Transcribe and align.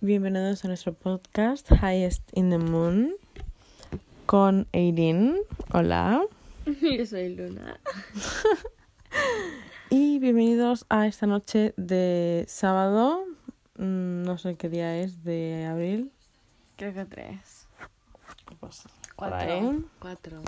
Bienvenidos 0.00 0.64
a 0.64 0.68
nuestro 0.68 0.92
podcast 0.94 1.70
Highest 1.72 2.22
in 2.34 2.50
the 2.50 2.58
Moon 2.58 3.14
con 4.26 4.66
Eileen. 4.72 5.36
Hola. 5.72 6.22
Yo 6.66 7.06
soy 7.06 7.34
Luna. 7.34 7.78
Y 9.90 10.18
bienvenidos 10.18 10.84
a 10.90 11.06
esta 11.06 11.26
noche 11.26 11.72
de 11.78 12.44
sábado. 12.46 13.24
mm, 13.78 14.22
No 14.22 14.36
sé 14.36 14.54
qué 14.56 14.68
día 14.68 14.98
es 14.98 15.24
de 15.24 15.64
abril. 15.64 16.12
Creo 16.76 16.92
que 16.92 17.06
tres. 17.06 17.66
Pues, 18.60 18.82
Cuatro. 19.16 19.82
Cuatro. 19.98 20.42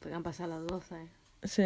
Podrían 0.00 0.22
pasar 0.22 0.48
las 0.48 0.66
doce. 0.66 0.96
Sí. 1.42 1.62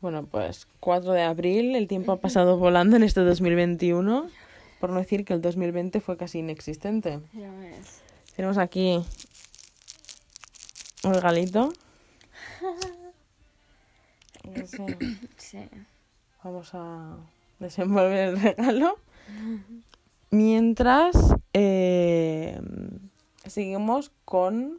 Bueno, 0.00 0.26
pues 0.26 0.66
4 0.80 1.12
de 1.12 1.22
abril. 1.22 1.74
El 1.74 1.88
tiempo 1.88 2.12
ha 2.12 2.20
pasado 2.20 2.58
volando 2.58 2.96
en 2.96 3.02
este 3.02 3.20
2021. 3.20 4.28
Por 4.80 4.90
no 4.90 4.98
decir 4.98 5.24
que 5.24 5.32
el 5.32 5.40
2020 5.40 6.00
fue 6.00 6.16
casi 6.16 6.40
inexistente. 6.40 7.20
Ya 7.32 7.50
ves. 7.52 8.02
Tenemos 8.34 8.58
aquí 8.58 9.02
un 11.04 11.14
regalito. 11.14 11.72
No 14.44 14.64
sé, 14.64 14.96
Sí. 15.36 15.58
Vamos 16.44 16.70
a 16.72 17.16
desenvolver 17.58 18.28
el 18.28 18.40
regalo. 18.40 18.96
Mientras 20.30 21.16
eh, 21.52 22.60
seguimos 23.44 24.12
con 24.24 24.78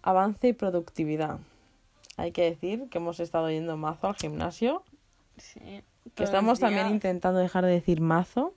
avance 0.00 0.48
y 0.48 0.52
productividad. 0.54 1.40
Hay 2.16 2.32
que 2.32 2.42
decir 2.42 2.88
que 2.90 2.98
hemos 2.98 3.20
estado 3.20 3.50
yendo 3.50 3.76
mazo 3.76 4.06
al 4.08 4.14
gimnasio. 4.16 4.82
Sí. 5.38 5.82
Que 6.14 6.24
estamos 6.24 6.58
también 6.60 6.88
intentando 6.88 7.38
dejar 7.40 7.64
de 7.64 7.72
decir 7.72 8.00
mazo. 8.00 8.54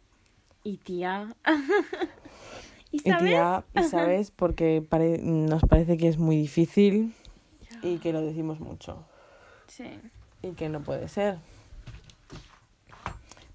Y 0.64 0.78
tía. 0.78 1.34
¿Y 2.92 2.98
Y 2.98 3.12
sabes? 3.12 3.24
tía, 3.26 3.64
y 3.76 3.84
sabes, 3.84 4.32
porque 4.32 4.82
pare- 4.88 5.20
nos 5.22 5.62
parece 5.64 5.98
que 5.98 6.08
es 6.08 6.18
muy 6.18 6.36
difícil 6.38 7.14
y 7.82 7.98
que 8.00 8.12
lo 8.14 8.22
decimos 8.22 8.60
mucho. 8.60 9.04
Sí. 9.68 10.00
Y 10.42 10.52
que 10.52 10.70
no 10.70 10.82
puede 10.82 11.08
ser. 11.08 11.38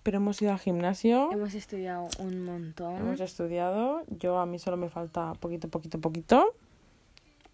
Pero 0.03 0.17
hemos 0.17 0.41
ido 0.41 0.53
al 0.53 0.59
gimnasio, 0.59 1.31
Hemos 1.31 1.55
estudiado 1.55 2.09
un 2.19 2.45
montón. 2.45 2.97
hemos 2.97 3.21
estudiado. 3.21 4.03
Yo 4.09 4.39
a 4.39 4.47
mí 4.47 4.59
solo 4.59 4.77
me 4.77 4.89
falta 4.89 5.35
poquito, 5.35 5.69
poquito, 5.69 6.01
poquito. 6.01 6.55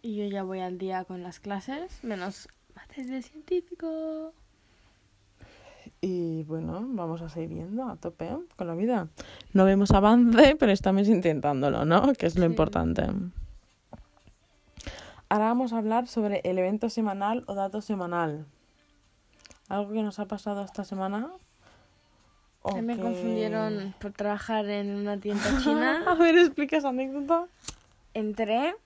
Y 0.02 0.16
yo 0.16 0.25
ya 0.27 0.42
voy 0.42 0.61
al 0.61 0.78
día 0.78 1.05
con 1.05 1.22
las 1.22 1.41
clases. 1.41 2.02
Menos 2.05 2.48
mates 2.75 3.08
de 3.08 3.22
científico. 3.22 4.33
Y 6.00 6.44
bueno, 6.44 6.84
vamos 6.91 7.22
a 7.22 7.28
seguir 7.28 7.48
viendo 7.50 7.84
a 7.88 7.97
tope 7.97 8.28
con 8.56 8.66
la 8.66 8.75
vida. 8.75 9.08
No 9.53 9.64
vemos 9.64 9.91
avance, 9.92 10.56
pero 10.56 10.70
estamos 10.72 11.08
intentándolo, 11.08 11.84
¿no? 11.84 12.12
Que 12.14 12.27
es 12.27 12.36
lo 12.36 12.44
Sí. 12.44 12.50
importante. 12.50 13.03
Ahora 15.28 15.47
vamos 15.47 15.72
a 15.72 15.78
hablar 15.78 16.06
sobre 16.06 16.41
el 16.44 16.58
evento 16.58 16.88
semanal 16.88 17.42
o 17.48 17.55
dato 17.55 17.81
semanal. 17.81 18.47
¿Algo 19.69 19.92
que 19.92 20.03
nos 20.03 20.20
ha 20.20 20.27
pasado 20.27 20.62
esta 20.62 20.84
semana? 20.84 21.31
¿O 22.62 22.75
Que 22.75 22.83
me 22.83 22.97
confundieron 22.98 23.94
por 24.00 24.12
trabajar 24.12 24.66
en 24.69 24.94
una 24.94 25.19
tienda 25.19 25.44
china. 25.62 26.05
a 26.06 26.14
ver, 26.14 26.36
explica 26.38 26.77
esa 26.77 26.91
anécdota. 26.91 27.47
Entré, 28.14 28.77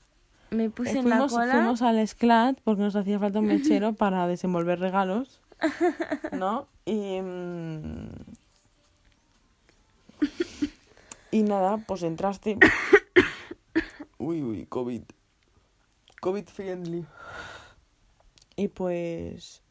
me 0.50 0.70
puse 0.70 0.92
Eh, 0.92 0.98
en 0.98 1.08
la 1.08 1.16
fuimos, 1.16 1.32
cola. 1.32 1.52
fuimos 1.52 1.82
al 1.82 2.06
Sclat 2.06 2.60
porque 2.62 2.82
nos 2.82 2.96
hacía 2.96 3.18
falta 3.18 3.38
un 3.40 3.46
mechero 3.46 3.92
para 3.94 4.26
desenvolver 4.26 4.78
regalos, 4.80 5.40
¿no? 6.32 6.66
Y, 6.84 7.20
mm, 7.20 8.08
y 11.32 11.42
nada, 11.42 11.78
pues 11.86 12.02
entraste. 12.02 12.58
Uy, 14.18 14.42
uy, 14.42 14.66
COVID. 14.66 15.02
COVID 16.20 16.44
friendly. 16.46 17.06
Y 18.56 18.68
pues... 18.68 19.62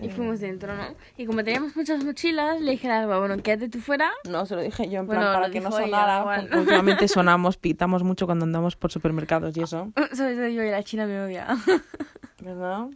Y 0.00 0.06
eh, 0.06 0.10
fuimos 0.10 0.40
dentro, 0.40 0.74
¿no? 0.74 0.84
Y 1.16 1.26
como 1.26 1.42
teníamos 1.42 1.74
muchas 1.76 2.04
mochilas, 2.04 2.60
le 2.60 2.72
dije 2.72 2.90
a 2.90 3.00
Alba, 3.00 3.18
bueno, 3.18 3.42
quédate 3.42 3.68
tú 3.68 3.80
fuera. 3.80 4.12
No, 4.28 4.44
se 4.44 4.54
lo 4.54 4.62
dije 4.62 4.90
yo 4.90 5.00
en 5.00 5.06
Bueno, 5.06 5.22
para 5.22 5.50
que 5.50 5.60
no 5.60 5.68
ella, 5.68 5.86
sonara, 5.86 6.24
porque 6.24 6.58
últimamente 6.58 7.08
sonamos, 7.08 7.56
pitamos 7.56 8.02
mucho 8.02 8.26
cuando 8.26 8.44
andamos 8.44 8.76
por 8.76 8.92
supermercados 8.92 9.56
y 9.56 9.62
eso, 9.62 9.92
Sobre 10.12 10.34
todo 10.34 10.48
yo 10.48 10.62
y 10.62 10.70
la 10.70 10.82
china 10.82 11.06
me 11.06 11.20
odia. 11.20 11.46
¿verdad? 12.42 12.88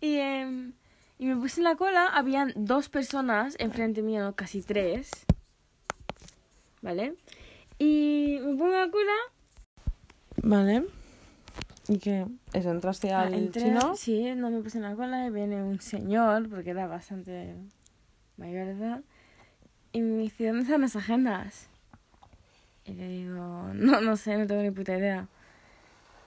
y, 0.00 0.16
em, 0.16 0.72
y 1.18 1.26
me 1.26 1.36
puse 1.36 1.60
en 1.60 1.64
la 1.64 1.76
cola, 1.76 2.06
habían 2.06 2.52
dos 2.56 2.88
personas 2.88 3.56
enfrente 3.58 4.02
mío, 4.02 4.22
no, 4.22 4.34
casi 4.34 4.62
tres. 4.62 5.10
¿Vale? 6.82 7.14
Y 7.78 8.38
me 8.42 8.56
pongo 8.56 8.74
en 8.74 8.80
la 8.80 8.90
cola. 8.90 9.12
Vale. 10.42 10.84
¿Y 11.88 11.98
qué? 11.98 12.26
¿Eso 12.52 12.70
entraste 12.70 13.12
ah, 13.12 13.22
al 13.22 13.34
entré- 13.34 13.62
chino? 13.62 13.96
Sí, 13.96 14.34
no 14.34 14.50
me 14.50 14.60
puse 14.60 14.78
en 14.78 14.84
la 14.84 14.94
cola 14.96 15.26
y 15.26 15.30
viene 15.30 15.62
un 15.62 15.80
señor, 15.80 16.48
porque 16.48 16.70
era 16.70 16.86
bastante 16.86 17.54
mayor 18.36 18.66
de 18.66 18.72
edad. 18.72 19.00
Y 19.92 20.00
me 20.00 20.22
dice, 20.22 20.48
¿dónde 20.48 20.62
están 20.64 20.80
las 20.80 20.96
agendas? 20.96 21.68
Y 22.84 22.92
le 22.94 23.08
digo, 23.08 23.70
no, 23.74 24.00
no 24.00 24.16
sé, 24.16 24.36
no 24.36 24.46
tengo 24.46 24.62
ni 24.62 24.70
puta 24.70 24.96
idea. 24.96 25.28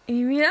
Y 0.07 0.23
mira, 0.23 0.49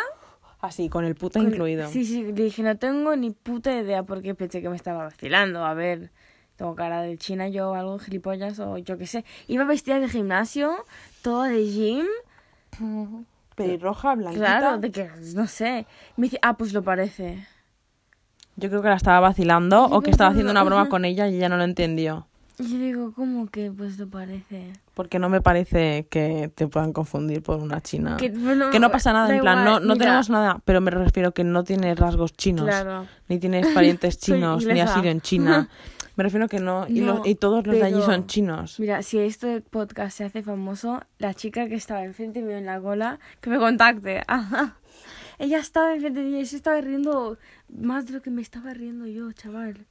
Así, 0.61 0.89
con 0.89 1.05
el 1.05 1.15
puta 1.15 1.39
Con- 1.39 1.51
incluido. 1.53 1.89
Sí, 1.89 2.05
sí, 2.05 2.23
le 2.25 2.33
dije, 2.33 2.63
no 2.63 2.77
tengo 2.77 3.15
ni 3.17 3.31
puta 3.31 3.73
idea 3.77 4.03
porque 4.03 4.35
pensé 4.35 4.61
que 4.61 4.69
me 4.69 4.77
estaba 4.77 5.05
vacilando. 5.05 5.65
A 5.65 5.73
ver, 5.75 6.11
tengo 6.57 6.75
cara 6.75 7.01
de 7.03 7.17
china 7.17 7.49
yo, 7.49 7.75
algo 7.75 7.99
gilipollas 7.99 8.59
o 8.59 8.77
yo 8.79 8.99
qué 8.99 9.07
sé. 9.07 9.25
Iba 9.47 9.65
vestida 9.65 10.01
de 10.01 10.09
gimnasio, 10.09 10.85
todo 11.23 11.45
de 11.45 11.65
gym. 11.65 12.07
Pelirroja, 13.65 14.15
blanquita. 14.15 14.45
Claro, 14.45 14.79
de 14.79 14.91
que, 14.91 15.11
no 15.35 15.47
sé. 15.47 15.87
Me 16.17 16.25
dice, 16.27 16.39
ah, 16.43 16.57
pues 16.57 16.73
lo 16.73 16.83
parece. 16.83 17.47
Yo 18.57 18.69
creo 18.69 18.83
que 18.83 18.89
la 18.89 18.97
estaba 18.97 19.21
vacilando 19.21 19.85
o 19.85 20.01
que 20.01 20.11
estaba 20.11 20.31
haciendo 20.31 20.51
una 20.51 20.65
broma 20.65 20.89
con 20.91 21.05
ella 21.05 21.29
y 21.29 21.37
ella 21.37 21.49
no 21.49 21.57
lo 21.57 21.65
entendió. 21.65 22.27
Y 22.61 22.73
yo 22.73 22.79
digo, 22.79 23.13
¿cómo 23.15 23.47
que 23.47 23.71
pues 23.71 23.99
lo 24.01 24.09
parece? 24.09 24.73
Porque 24.95 25.21
no 25.21 25.29
me 25.29 25.41
parece 25.41 26.09
que 26.11 26.51
te 26.53 26.67
puedan 26.67 26.93
confundir 26.93 27.41
por 27.41 27.61
una 27.61 27.81
china. 27.81 28.17
Que, 28.17 28.31
no 28.31 28.91
pasa 28.91 29.13
nada, 29.13 29.29
da 29.29 29.35
en 29.37 29.41
plan, 29.43 29.65
no, 29.65 29.71
igual, 29.71 29.87
no 29.87 29.95
mira, 29.95 30.07
tenemos 30.07 30.31
nada, 30.31 30.61
pero 30.65 30.81
me 30.81 30.91
refiero 30.91 31.33
que 31.33 31.45
no 31.45 31.63
tiene 31.63 31.95
rasgos 31.95 32.33
chinos, 32.33 32.67
Claro. 32.67 33.07
ni 33.29 33.39
tienes 33.39 33.69
parientes 33.69 34.19
chinos, 34.21 34.67
ni 34.67 34.81
has 34.81 34.93
sido 34.93 35.07
en 35.07 35.21
China. 35.21 35.69
Me 36.19 36.25
refiero 36.25 36.49
que 36.49 36.59
no, 36.59 36.85
y, 36.89 37.01
los- 37.01 37.25
y 37.25 37.37
todos 37.37 37.65
los 37.65 37.77
de 37.77 37.85
allí 37.85 38.03
son 38.03 38.27
chinos. 38.27 38.81
Mira, 38.81 39.03
si 39.05 39.21
este 39.21 39.61
podcast 39.61 40.19
se 40.19 40.25
hace 40.25 40.43
famoso, 40.43 41.01
la 41.19 41.33
chica 41.33 41.69
que 41.69 41.77
estaba 41.77 42.03
enfrente 42.05 42.43
mío 42.43 42.57
en 42.57 42.67
la 42.67 42.81
cola, 42.81 43.21
que 43.41 43.49
me 43.51 43.59
contacte. 43.59 44.23
Ajá. 44.27 44.77
Ella 45.39 45.59
estaba 45.61 45.95
enfrente 45.95 46.25
de 46.25 46.27
mí 46.29 46.41
y 46.41 46.47
se 46.47 46.57
estaba 46.57 46.81
riendo 46.81 47.39
más 47.69 48.07
de 48.07 48.15
lo 48.15 48.21
que 48.21 48.31
me 48.31 48.43
estaba 48.43 48.75
riendo 48.75 49.07
yo, 49.07 49.31
chaval. 49.33 49.87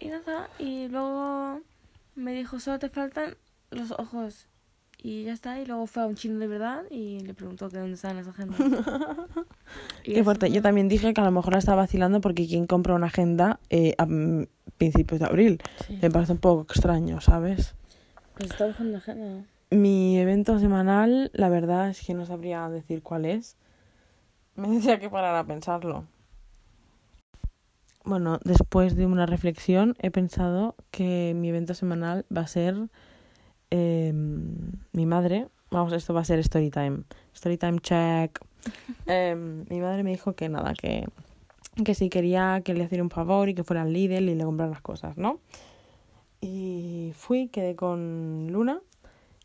Y 0.00 0.08
nada, 0.08 0.50
y 0.58 0.88
luego 0.88 1.60
me 2.16 2.34
dijo, 2.34 2.58
solo 2.58 2.80
te 2.80 2.88
faltan 2.88 3.36
los 3.70 3.92
ojos. 3.92 4.48
Y 5.00 5.22
ya 5.24 5.32
está, 5.32 5.60
y 5.60 5.66
luego 5.66 5.86
fue 5.86 6.02
a 6.02 6.06
un 6.06 6.16
chino 6.16 6.40
de 6.40 6.48
verdad 6.48 6.82
y 6.90 7.20
le 7.20 7.34
preguntó 7.34 7.68
que 7.68 7.78
dónde 7.78 7.94
estaban 7.94 8.16
las 8.16 8.26
agendas. 8.26 8.58
Qué 10.02 10.24
fuerte. 10.24 10.46
fue. 10.48 10.54
Yo 10.56 10.60
también 10.62 10.88
dije 10.88 11.12
que 11.14 11.20
a 11.20 11.24
lo 11.24 11.30
mejor 11.30 11.52
la 11.52 11.58
estaba 11.60 11.82
vacilando 11.82 12.20
porque 12.20 12.46
quien 12.48 12.66
compra 12.66 12.94
una 12.94 13.06
agenda 13.06 13.60
eh, 13.70 13.94
a 13.98 14.06
principios 14.90 15.20
de 15.20 15.26
abril. 15.26 15.62
Sí. 15.86 15.98
Me 16.00 16.10
parece 16.10 16.32
un 16.32 16.38
poco 16.38 16.62
extraño, 16.62 17.20
¿sabes? 17.20 17.74
Pues 18.36 18.50
buscando 18.58 18.98
agenda. 18.98 19.44
Mi 19.70 20.18
evento 20.18 20.58
semanal, 20.58 21.30
la 21.34 21.48
verdad 21.48 21.88
es 21.88 22.04
que 22.04 22.14
no 22.14 22.26
sabría 22.26 22.68
decir 22.68 23.02
cuál 23.02 23.24
es. 23.24 23.56
Me 24.56 24.68
decía 24.76 24.98
que 24.98 25.10
parar 25.10 25.34
a 25.36 25.44
pensarlo. 25.44 26.04
Bueno, 28.04 28.38
después 28.44 28.96
de 28.96 29.06
una 29.06 29.24
reflexión 29.24 29.96
he 29.98 30.10
pensado 30.10 30.74
que 30.90 31.32
mi 31.34 31.48
evento 31.48 31.72
semanal 31.72 32.26
va 32.34 32.42
a 32.42 32.46
ser 32.46 32.76
eh, 33.70 34.12
mi 34.12 35.06
madre. 35.06 35.48
Vamos, 35.70 35.92
esto 35.94 36.12
va 36.12 36.20
a 36.20 36.24
ser 36.24 36.38
story 36.40 36.70
time. 36.70 37.04
Story 37.34 37.56
time 37.56 37.78
check. 37.80 38.38
Eh, 39.06 39.34
mi 39.36 39.80
madre 39.80 40.02
me 40.02 40.10
dijo 40.10 40.32
que 40.34 40.48
nada, 40.48 40.72
que, 40.72 41.06
que 41.82 41.94
si 41.94 42.08
quería 42.08 42.60
que 42.64 42.74
le 42.74 42.84
hiciera 42.84 43.02
un 43.02 43.10
favor 43.10 43.48
y 43.48 43.54
que 43.54 43.64
fuera 43.64 43.82
al 43.82 43.92
Lidl 43.92 44.28
y 44.28 44.34
le 44.34 44.44
comprara 44.44 44.70
las 44.70 44.82
cosas, 44.82 45.16
¿no? 45.16 45.40
Y 46.40 47.12
fui, 47.16 47.48
quedé 47.48 47.74
con 47.74 48.48
Luna 48.52 48.80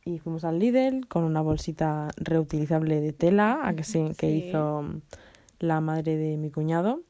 y 0.05 0.19
fuimos 0.19 0.43
al 0.43 0.59
Lidl 0.59 1.07
con 1.07 1.23
una 1.23 1.41
bolsita 1.41 2.09
reutilizable 2.17 2.99
de 3.01 3.13
tela, 3.13 3.61
a 3.63 3.73
que 3.73 3.83
sí, 3.83 4.11
que 4.17 4.31
hizo 4.31 4.83
la 5.59 5.81
madre 5.81 6.17
de 6.17 6.37
mi 6.37 6.51
cuñado. 6.51 7.01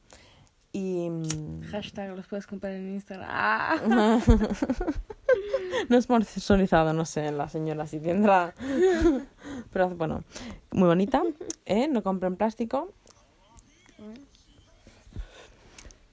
Y 0.72 1.10
mm, 1.10 1.62
Hashtag 1.70 2.16
los 2.16 2.26
puedes 2.28 2.46
comprar 2.46 2.74
en 2.74 2.92
Instagram. 2.94 3.28
Ah. 3.28 4.20
no 5.88 5.96
es 5.96 6.06
personalizado, 6.06 6.92
no 6.92 7.04
sé, 7.04 7.32
la 7.32 7.48
señora 7.48 7.86
si 7.86 7.98
tendrá. 7.98 8.54
Pero 9.72 9.90
bueno, 9.90 10.22
muy 10.70 10.86
bonita, 10.86 11.22
¿eh? 11.66 11.88
No 11.88 12.02
compro 12.02 12.28
en 12.28 12.36
plástico. 12.36 12.92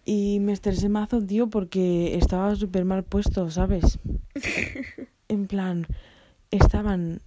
Y 0.10 0.40
me 0.40 0.54
estresé 0.54 0.88
mazo, 0.88 1.22
tío, 1.22 1.50
porque 1.50 2.16
estaba 2.16 2.56
súper 2.56 2.86
mal 2.86 3.04
puesto, 3.04 3.52
¿sabes? 3.52 4.00
en 5.28 5.48
plan, 5.48 5.86
estaban... 6.50 7.22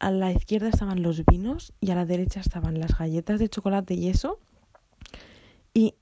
A 0.00 0.10
la 0.10 0.32
izquierda 0.32 0.68
estaban 0.68 1.02
los 1.02 1.24
vinos 1.24 1.72
y 1.80 1.90
a 1.92 1.94
la 1.94 2.04
derecha 2.04 2.40
estaban 2.40 2.80
las 2.80 2.98
galletas 2.98 3.38
de 3.38 3.48
chocolate 3.48 3.94
y 3.94 4.08
eso. 4.08 4.40
Y 5.72 5.94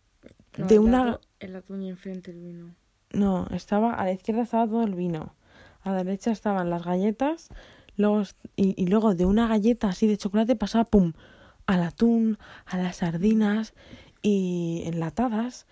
No, 0.56 0.66
de 0.66 0.74
el 0.76 0.80
una... 0.80 1.04
atún- 1.14 1.20
El 1.40 1.56
atún 1.56 1.82
y 1.82 1.90
enfrente 1.90 2.30
el 2.32 2.40
vino. 2.40 2.74
No, 3.12 3.46
estaba 3.52 3.92
a 3.94 4.04
la 4.06 4.12
izquierda 4.12 4.42
estaba 4.42 4.66
todo 4.66 4.82
el 4.82 4.94
vino. 4.96 5.34
A 5.82 5.90
la 5.92 6.02
derecha 6.02 6.32
estaban 6.32 6.70
las 6.70 6.84
galletas. 6.84 7.50
Luego, 7.96 8.22
y, 8.56 8.74
y 8.82 8.86
luego 8.88 9.14
de 9.14 9.26
una 9.26 9.46
galleta 9.46 9.90
así 9.90 10.06
de 10.08 10.16
chocolate 10.16 10.56
pasaba 10.56 10.84
pum 10.84 11.12
al 11.66 11.82
atún, 11.84 12.38
a 12.66 12.76
las 12.78 12.96
sardinas 12.96 13.74
y 14.22 14.82
enlatadas. 14.86 15.66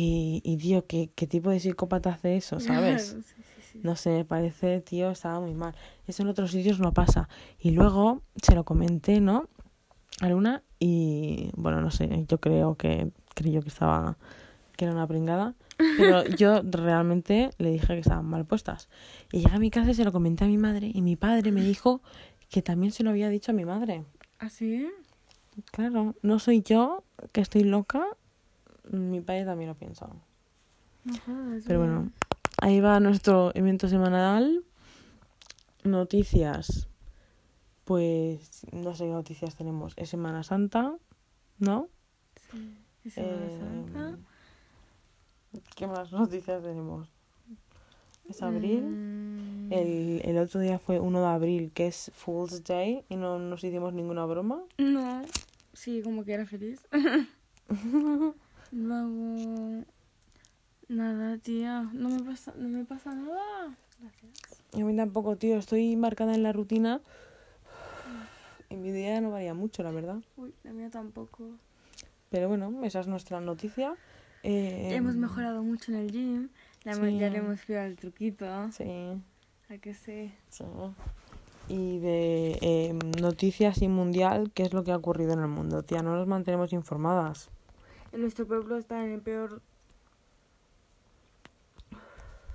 Y, 0.00 0.42
y 0.44 0.56
tío, 0.58 0.86
¿qué, 0.86 1.10
¿qué 1.16 1.26
tipo 1.26 1.50
de 1.50 1.58
psicópata 1.58 2.10
hace 2.10 2.36
eso, 2.36 2.60
sabes? 2.60 3.16
sí, 3.20 3.42
sí, 3.42 3.62
sí. 3.72 3.80
No 3.82 3.96
sé, 3.96 4.10
me 4.10 4.24
parece, 4.24 4.80
tío, 4.80 5.10
estaba 5.10 5.40
muy 5.40 5.54
mal. 5.54 5.74
Eso 6.06 6.22
en 6.22 6.28
otros 6.28 6.52
sitios 6.52 6.78
no 6.78 6.92
pasa. 6.92 7.28
Y 7.58 7.72
luego 7.72 8.22
se 8.40 8.54
lo 8.54 8.62
comenté, 8.64 9.20
¿no? 9.20 9.48
A 10.20 10.28
Luna 10.28 10.62
y, 10.78 11.50
bueno, 11.56 11.80
no 11.80 11.90
sé, 11.90 12.26
yo 12.28 12.38
creo 12.38 12.76
que 12.76 13.10
creyó 13.34 13.60
que 13.60 13.70
estaba, 13.70 14.16
que 14.76 14.84
era 14.84 14.94
una 14.94 15.06
pringada. 15.08 15.56
Pero 15.96 16.24
yo 16.36 16.62
realmente 16.62 17.50
le 17.58 17.72
dije 17.72 17.88
que 17.88 17.98
estaban 17.98 18.26
mal 18.26 18.44
puestas. 18.44 18.88
Y 19.32 19.38
llegué 19.40 19.56
a 19.56 19.58
mi 19.58 19.70
casa 19.70 19.90
y 19.90 19.94
se 19.94 20.04
lo 20.04 20.12
comenté 20.12 20.44
a 20.44 20.46
mi 20.46 20.58
madre 20.58 20.92
y 20.94 21.02
mi 21.02 21.16
padre 21.16 21.50
me 21.50 21.64
dijo 21.64 22.02
que 22.50 22.62
también 22.62 22.92
se 22.92 23.02
lo 23.02 23.10
había 23.10 23.30
dicho 23.30 23.50
a 23.50 23.54
mi 23.54 23.64
madre. 23.64 24.04
¿Ah, 24.38 24.48
sí? 24.48 24.86
Claro, 25.72 26.14
no 26.22 26.38
soy 26.38 26.62
yo 26.62 27.02
que 27.32 27.40
estoy 27.40 27.64
loca, 27.64 28.06
mi 28.90 29.20
padre 29.20 29.44
también 29.44 29.68
lo 29.70 29.74
piensa. 29.76 30.08
Jodas, 31.26 31.64
Pero 31.66 31.78
bueno, 31.78 32.10
ahí 32.60 32.80
va 32.80 33.00
nuestro 33.00 33.50
evento 33.54 33.88
semanal. 33.88 34.64
Noticias. 35.84 36.88
Pues 37.84 38.66
no 38.72 38.94
sé 38.94 39.04
qué 39.04 39.10
noticias 39.12 39.54
tenemos. 39.56 39.94
Es 39.96 40.10
Semana 40.10 40.42
Santa, 40.42 40.94
¿no? 41.58 41.88
Sí. 42.50 42.76
¿Es 43.04 43.14
Semana 43.14 43.44
Eh, 43.46 43.58
Santa? 43.58 44.18
¿Qué 45.74 45.86
más 45.86 46.12
noticias 46.12 46.62
tenemos? 46.62 47.08
Es 48.28 48.42
abril. 48.42 48.82
Mm, 48.84 49.72
El, 49.72 50.20
el 50.24 50.38
otro 50.38 50.60
día 50.60 50.78
fue 50.78 51.00
1 51.00 51.20
de 51.20 51.26
abril, 51.26 51.70
que 51.72 51.86
es 51.86 52.12
Fool's 52.14 52.62
Day, 52.64 53.02
y 53.08 53.16
no 53.16 53.38
nos 53.38 53.64
hicimos 53.64 53.94
ninguna 53.94 54.26
broma. 54.26 54.60
No. 54.76 55.22
Sí, 55.72 56.02
como 56.02 56.24
que 56.24 56.34
era 56.34 56.44
feliz. 56.44 56.86
Luego... 58.72 59.84
Nada, 60.88 61.36
tía. 61.38 61.82
No 61.92 62.08
me 62.08 62.22
pasa, 62.22 62.54
no 62.56 62.68
me 62.68 62.84
pasa 62.84 63.14
nada. 63.14 63.76
Gracias. 64.00 64.62
Y 64.72 64.80
a 64.80 64.84
mí 64.84 64.96
tampoco, 64.96 65.36
tío. 65.36 65.56
Estoy 65.58 65.96
marcada 65.96 66.34
en 66.34 66.42
la 66.42 66.52
rutina. 66.52 67.00
Y 68.70 68.76
mi 68.76 68.90
día 68.92 69.20
no 69.20 69.30
varía 69.30 69.54
mucho, 69.54 69.82
la 69.82 69.90
verdad. 69.90 70.20
Uy, 70.36 70.54
la 70.62 70.72
mía 70.72 70.88
tampoco. 70.90 71.50
Pero 72.30 72.48
bueno, 72.48 72.84
esa 72.84 73.00
es 73.00 73.06
nuestra 73.06 73.40
noticia. 73.40 73.94
Eh, 74.42 74.90
hemos 74.94 75.16
mejorado 75.16 75.62
mucho 75.62 75.92
en 75.92 75.98
el 75.98 76.10
gym. 76.12 76.48
Ya, 76.84 76.92
hemos- 76.92 77.06
sí. 77.08 77.18
ya 77.18 77.28
le 77.30 77.38
hemos 77.38 77.60
pillado 77.60 77.86
el 77.86 77.96
truquito. 77.96 78.46
Sí, 78.72 78.84
¿A 79.70 79.78
que 79.78 79.94
sí? 79.94 80.32
sí. 80.48 80.64
Y 81.68 81.98
de 81.98 82.58
eh, 82.62 82.98
noticias 83.20 83.82
y 83.82 83.88
mundial, 83.88 84.50
¿qué 84.54 84.62
es 84.62 84.72
lo 84.72 84.84
que 84.84 84.92
ha 84.92 84.96
ocurrido 84.96 85.32
en 85.34 85.40
el 85.40 85.48
mundo? 85.48 85.82
Tía, 85.82 86.02
no 86.02 86.14
nos 86.14 86.26
mantenemos 86.26 86.72
informadas. 86.72 87.50
Nuestro 88.18 88.46
pueblo 88.46 88.76
está 88.76 89.04
en 89.04 89.12
el 89.12 89.20
peor 89.20 89.62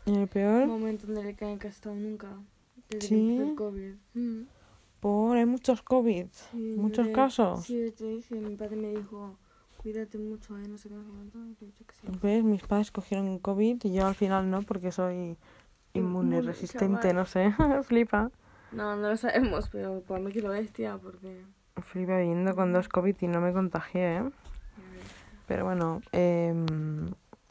En 0.05 0.15
el 0.15 0.27
peor, 0.27 0.67
momento 0.67 1.07
en 1.11 1.17
el 1.25 1.35
que 1.35 1.45
han 1.45 1.59
estado 1.63 1.95
nunca. 1.95 2.27
Desde 2.89 3.07
¿Sí? 3.07 3.37
que 3.37 3.49
el 3.49 3.55
COVID. 3.55 3.93
Mm. 4.13 4.41
por 4.99 5.37
hay 5.37 5.45
muchos 5.45 5.81
COVID. 5.81 6.25
Sí, 6.31 6.75
¿Muchos 6.77 7.05
desde- 7.05 7.15
casos? 7.15 7.63
Sí, 7.65 7.93
te 7.97 8.05
dije, 8.05 8.35
mi 8.35 8.55
padre 8.55 8.75
me 8.75 8.89
dijo, 8.91 9.37
cuídate 9.77 10.17
mucho, 10.17 10.57
¿eh? 10.57 10.67
No 10.67 10.77
sé 10.77 10.89
qué, 10.89 10.95
le 10.95 11.71
que 11.71 11.95
sí. 11.95 12.07
¿Ves? 12.21 12.43
Mis 12.43 12.63
padres 12.63 12.91
cogieron 12.91 13.39
COVID 13.39 13.81
y 13.83 13.93
yo 13.93 14.05
al 14.05 14.15
final 14.15 14.49
no, 14.49 14.61
porque 14.63 14.91
soy 14.91 15.37
inmune, 15.93 16.37
Inmune, 16.37 16.41
resistente, 16.41 17.09
chaval. 17.09 17.15
no 17.15 17.25
sé. 17.25 17.53
Flipa. 17.83 18.31
No, 18.71 18.95
no 18.95 19.09
lo 19.09 19.17
sabemos, 19.17 19.69
pero 19.69 20.01
por 20.01 20.19
mí 20.19 20.31
que 20.31 20.41
lo 20.41 20.53
es, 20.53 20.71
tía, 20.73 20.97
porque... 20.97 21.43
Flipa 21.81 22.17
viviendo 22.17 22.55
con 22.55 22.71
dos 22.73 22.87
COVID 22.89 23.15
y 23.21 23.27
no 23.27 23.39
me 23.41 23.51
contagié, 23.53 24.17
¿eh? 24.17 24.23
Pero 25.47 25.65
bueno, 25.65 26.01
eh, 26.11 26.53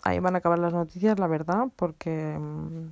ahí 0.02 0.18
van 0.18 0.34
a 0.34 0.38
acabar 0.38 0.58
las 0.58 0.72
noticias, 0.72 1.18
la 1.18 1.26
verdad, 1.26 1.68
porque 1.76 2.36
mm, 2.38 2.88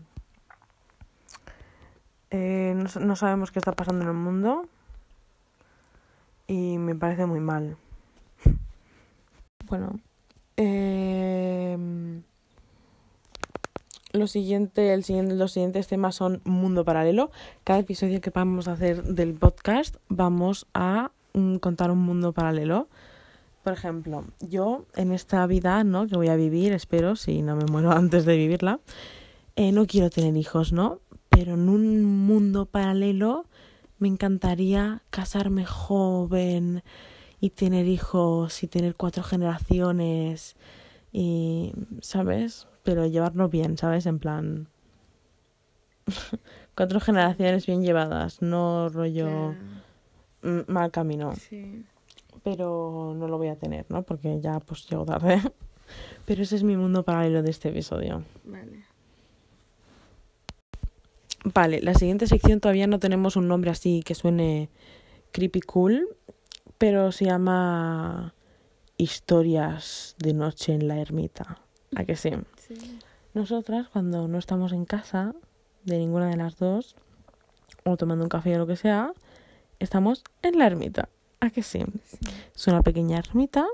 eh, 2.30 2.74
no, 2.76 3.00
no 3.00 3.16
sabemos 3.16 3.50
qué 3.50 3.58
está 3.58 3.72
pasando 3.72 4.02
en 4.02 4.08
el 4.08 4.14
mundo 4.16 4.66
y 6.46 6.78
me 6.78 6.94
parece 6.94 7.26
muy 7.26 7.40
mal. 7.40 7.76
Bueno, 9.68 10.00
eh, 10.56 11.78
lo 14.12 14.26
siguiente, 14.26 14.92
el 14.92 15.04
los 15.38 15.52
siguientes 15.52 15.86
temas 15.86 16.16
son 16.16 16.40
mundo 16.44 16.84
paralelo. 16.84 17.30
Cada 17.62 17.78
episodio 17.78 18.20
que 18.20 18.30
vamos 18.30 18.66
a 18.66 18.72
hacer 18.72 19.04
del 19.04 19.34
podcast 19.34 19.96
vamos 20.08 20.66
a 20.74 21.12
mm, 21.34 21.56
contar 21.56 21.92
un 21.92 21.98
mundo 21.98 22.32
paralelo. 22.32 22.88
Por 23.62 23.74
ejemplo, 23.74 24.24
yo 24.40 24.86
en 24.94 25.12
esta 25.12 25.46
vida, 25.46 25.84
¿no? 25.84 26.06
Que 26.06 26.16
voy 26.16 26.28
a 26.28 26.36
vivir, 26.36 26.72
espero, 26.72 27.16
si 27.16 27.42
no 27.42 27.56
me 27.56 27.64
muero 27.66 27.90
antes 27.92 28.24
de 28.24 28.36
vivirla, 28.36 28.80
eh, 29.56 29.72
no 29.72 29.86
quiero 29.86 30.10
tener 30.10 30.36
hijos, 30.36 30.72
¿no? 30.72 31.00
Pero 31.28 31.54
en 31.54 31.68
un 31.68 32.04
mundo 32.04 32.66
paralelo 32.66 33.46
me 33.98 34.08
encantaría 34.08 35.02
casarme 35.10 35.66
joven 35.66 36.82
y 37.40 37.50
tener 37.50 37.86
hijos 37.86 38.62
y 38.62 38.66
tener 38.66 38.94
cuatro 38.94 39.22
generaciones 39.22 40.56
y, 41.12 41.72
¿sabes? 42.00 42.66
Pero 42.82 43.06
llevarlo 43.06 43.48
bien, 43.48 43.76
¿sabes? 43.76 44.06
En 44.06 44.18
plan... 44.18 44.68
cuatro 46.74 47.00
generaciones 47.00 47.66
bien 47.66 47.82
llevadas, 47.82 48.40
no 48.40 48.88
rollo 48.88 49.54
mal 50.42 50.90
camino 50.90 51.34
Sí. 51.36 51.84
Pero 52.42 53.14
no 53.16 53.28
lo 53.28 53.38
voy 53.38 53.48
a 53.48 53.56
tener, 53.56 53.86
¿no? 53.88 54.02
Porque 54.02 54.40
ya 54.40 54.60
pues 54.60 54.88
llego 54.88 55.04
tarde. 55.04 55.40
Pero 56.24 56.42
ese 56.42 56.54
es 56.54 56.62
mi 56.62 56.76
mundo 56.76 57.02
paralelo 57.02 57.42
de 57.42 57.50
este 57.50 57.70
episodio. 57.70 58.22
Vale. 58.44 58.84
Vale, 61.42 61.80
la 61.80 61.94
siguiente 61.94 62.26
sección 62.26 62.60
todavía 62.60 62.86
no 62.86 63.00
tenemos 63.00 63.34
un 63.34 63.48
nombre 63.48 63.70
así 63.70 64.02
que 64.04 64.14
suene 64.14 64.68
creepy 65.32 65.62
cool, 65.62 66.06
pero 66.78 67.12
se 67.12 67.24
llama 67.24 68.34
Historias 68.98 70.14
de 70.18 70.34
noche 70.34 70.74
en 70.74 70.86
la 70.86 71.00
ermita. 71.00 71.58
¿A 71.96 72.04
que 72.04 72.14
sí? 72.14 72.30
Sí. 72.56 72.98
Nosotras 73.32 73.88
cuando 73.88 74.28
no 74.28 74.38
estamos 74.38 74.72
en 74.72 74.84
casa 74.84 75.34
de 75.84 75.98
ninguna 75.98 76.28
de 76.28 76.36
las 76.36 76.58
dos 76.58 76.94
o 77.84 77.96
tomando 77.96 78.24
un 78.24 78.28
café 78.28 78.54
o 78.56 78.58
lo 78.58 78.66
que 78.66 78.76
sea, 78.76 79.12
estamos 79.78 80.22
en 80.42 80.58
la 80.58 80.66
ermita. 80.66 81.08
¿A 81.40 81.50
que 81.50 81.62
sí? 81.62 81.80
sí. 82.06 82.18
Es 82.54 82.66
una 82.66 82.82
pequeña 82.82 83.18
ermita. 83.18 83.66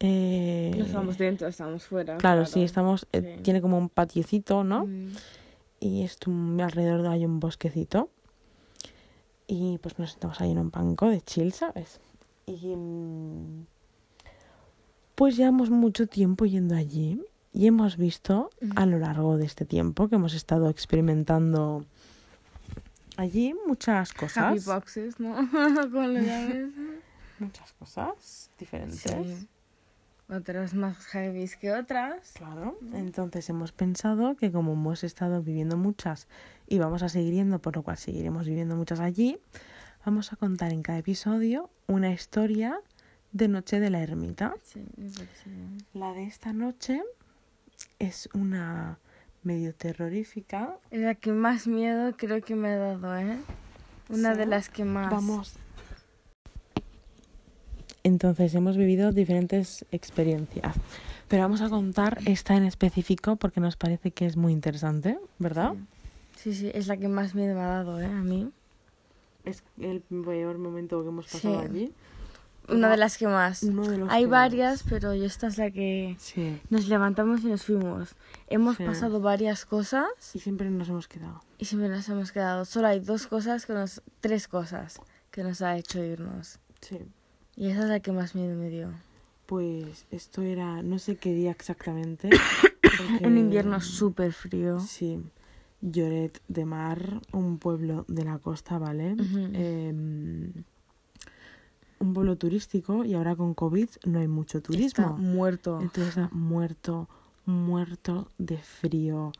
eh, 0.00 0.72
No 0.76 0.84
estamos 0.84 1.18
dentro, 1.18 1.48
estamos 1.48 1.82
fuera. 1.84 2.16
Claro, 2.16 2.46
sí, 2.46 2.62
estamos. 2.62 3.06
eh. 3.12 3.38
Tiene 3.42 3.60
como 3.60 3.76
un 3.78 3.88
patiecito, 3.88 4.64
¿no? 4.64 4.86
Mm, 4.86 5.12
Y 5.80 6.02
es 6.02 6.18
un- 6.26 6.60
alrededor 6.60 7.06
hay 7.06 7.24
un 7.24 7.38
bosquecito. 7.38 8.08
Y 9.46 9.78
pues 9.78 9.98
nos 9.98 10.10
sentamos 10.12 10.40
ahí 10.40 10.50
en 10.50 10.58
un 10.58 10.70
banco 10.70 11.08
de 11.08 11.20
chill, 11.20 11.52
¿sabes? 11.52 12.00
Y. 12.46 12.74
mm, 12.76 13.66
Pues 15.14 15.36
llevamos 15.36 15.68
mucho 15.70 16.06
tiempo 16.06 16.46
yendo 16.46 16.74
allí. 16.76 17.20
Y 17.52 17.66
hemos 17.66 17.96
visto 17.96 18.50
a 18.76 18.86
lo 18.86 18.98
largo 18.98 19.36
de 19.36 19.46
este 19.46 19.64
tiempo 19.64 20.06
que 20.08 20.14
hemos 20.14 20.34
estado 20.34 20.68
experimentando 20.68 21.84
allí 23.18 23.54
muchas 23.66 24.10
Happy 24.10 24.18
cosas. 24.20 24.64
boxes, 24.64 25.20
¿no? 25.20 25.34
Con 25.90 26.14
lo. 26.14 26.20
Muchas 27.38 27.72
cosas 27.74 28.50
diferentes. 28.58 29.00
Sí. 29.02 29.48
Otras 30.30 30.74
más 30.74 30.98
heavy 31.06 31.48
que 31.60 31.72
otras. 31.72 32.32
Claro, 32.32 32.78
entonces 32.92 33.48
hemos 33.48 33.72
pensado 33.72 34.36
que 34.36 34.52
como 34.52 34.74
hemos 34.74 35.02
estado 35.02 35.42
viviendo 35.42 35.76
muchas 35.76 36.28
y 36.66 36.78
vamos 36.78 37.02
a 37.02 37.08
seguir 37.08 37.34
yendo, 37.34 37.60
por 37.60 37.76
lo 37.76 37.82
cual 37.82 37.96
seguiremos 37.96 38.46
viviendo 38.46 38.76
muchas 38.76 39.00
allí, 39.00 39.38
vamos 40.04 40.32
a 40.32 40.36
contar 40.36 40.72
en 40.72 40.82
cada 40.82 40.98
episodio 40.98 41.70
una 41.86 42.12
historia 42.12 42.78
de 43.32 43.48
Noche 43.48 43.80
de 43.80 43.88
la 43.88 44.02
Ermita. 44.02 44.54
Sí, 44.62 44.84
bien. 44.96 45.78
La 45.94 46.12
de 46.12 46.24
esta 46.24 46.52
noche 46.52 47.02
es 47.98 48.28
una 48.34 48.98
medio 49.42 49.74
terrorífica. 49.74 50.76
Es 50.90 51.00
la 51.00 51.14
que 51.14 51.32
más 51.32 51.66
miedo 51.66 52.14
creo 52.16 52.40
que 52.42 52.54
me 52.54 52.68
ha 52.68 52.76
dado, 52.78 53.16
¿eh? 53.16 53.38
Una 54.10 54.32
¿Sí? 54.32 54.38
de 54.38 54.46
las 54.46 54.68
que 54.68 54.84
más. 54.84 55.10
Vamos. 55.10 55.54
Entonces 58.04 58.54
hemos 58.54 58.76
vivido 58.76 59.12
diferentes 59.12 59.84
experiencias. 59.92 60.74
Pero 61.28 61.42
vamos 61.42 61.60
a 61.60 61.68
contar 61.68 62.18
esta 62.24 62.56
en 62.56 62.64
específico 62.64 63.36
porque 63.36 63.60
nos 63.60 63.76
parece 63.76 64.12
que 64.12 64.24
es 64.24 64.36
muy 64.36 64.52
interesante, 64.52 65.18
¿verdad? 65.38 65.74
Sí, 66.36 66.54
sí, 66.54 66.70
es 66.72 66.86
la 66.86 66.96
que 66.96 67.08
más 67.08 67.34
miedo 67.34 67.54
me 67.54 67.60
ha 67.60 67.66
dado, 67.66 68.00
¿eh? 68.00 68.06
A 68.06 68.22
mí. 68.22 68.50
Es 69.44 69.62
el 69.78 70.00
peor 70.00 70.56
momento 70.58 71.02
que 71.02 71.08
hemos 71.08 71.26
pasado 71.26 71.60
Sí. 71.60 71.66
allí. 71.68 71.92
Una 72.68 72.88
de 72.90 72.96
las 72.96 73.16
que 73.18 73.26
más. 73.26 73.64
Hay 74.10 74.24
que 74.24 74.26
varias, 74.30 74.82
pero 74.88 75.14
yo 75.14 75.24
esta 75.24 75.46
es 75.46 75.58
la 75.58 75.70
que 75.70 76.16
Sí. 76.18 76.60
nos 76.70 76.88
levantamos 76.88 77.42
y 77.42 77.46
nos 77.46 77.64
fuimos. 77.64 78.14
Hemos 78.48 78.76
Sí. 78.76 78.84
pasado 78.84 79.20
varias 79.20 79.64
cosas 79.64 80.06
Y 80.34 80.38
siempre 80.40 80.70
nos 80.70 80.88
hemos 80.88 81.08
quedado. 81.08 81.40
y 81.58 81.64
siempre 81.64 81.88
nos 81.88 82.08
hemos 82.08 82.32
quedado. 82.32 82.64
Solo 82.64 82.88
hay 82.88 83.00
dos 83.00 83.26
cosas 83.26 83.66
que 83.66 83.72
nos, 83.72 84.02
tres 84.20 84.48
cosas 84.48 85.00
que 85.30 85.42
nos 85.44 85.62
ha 85.62 85.76
hecho 85.76 86.02
irnos. 86.02 86.58
Sí. 86.80 86.98
Y 87.56 87.68
esa 87.70 87.82
es 87.84 87.88
la 87.88 88.00
que 88.00 88.12
más 88.12 88.34
miedo 88.34 88.54
me 88.56 88.68
dio. 88.70 88.90
Pues 89.46 90.06
esto 90.10 90.42
era, 90.42 90.82
no 90.82 90.98
sé 90.98 91.16
qué 91.16 91.32
día 91.32 91.50
exactamente. 91.52 92.28
porque- 92.82 93.26
Un 93.26 93.38
invierno 93.38 93.80
súper 93.80 94.32
frío. 94.32 94.78
Sí. 94.80 95.22
Lloret 95.80 96.42
de 96.48 96.64
Mar, 96.64 97.20
un 97.32 97.58
pueblo 97.58 98.04
de 98.08 98.24
la 98.24 98.38
costa, 98.38 98.78
¿vale? 98.78 99.14
Em, 99.54 100.52
un 102.00 102.14
pueblo 102.14 102.36
turístico 102.36 103.04
y 103.04 103.14
ahora 103.14 103.34
con 103.36 103.54
COVID 103.54 103.88
no 104.04 104.18
hay 104.20 104.28
mucho 104.28 104.58
Está 104.58 104.66
turismo. 104.68 105.16
muerto. 105.18 105.78
Entonces 105.80 106.08
está 106.16 106.28
muerto, 106.32 107.08
muerto 107.46 108.28
de 108.38 108.58
frío, 108.58 109.32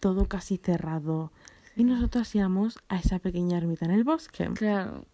todo 0.00 0.26
casi 0.26 0.56
cerrado. 0.58 1.32
Y 1.76 1.84
nosotros 1.84 2.34
íbamos 2.34 2.78
a 2.88 2.96
esa 2.98 3.18
pequeña 3.18 3.58
ermita 3.58 3.84
en 3.84 3.92
el 3.92 4.04
bosque. 4.04 4.48
Claro. 4.54 5.04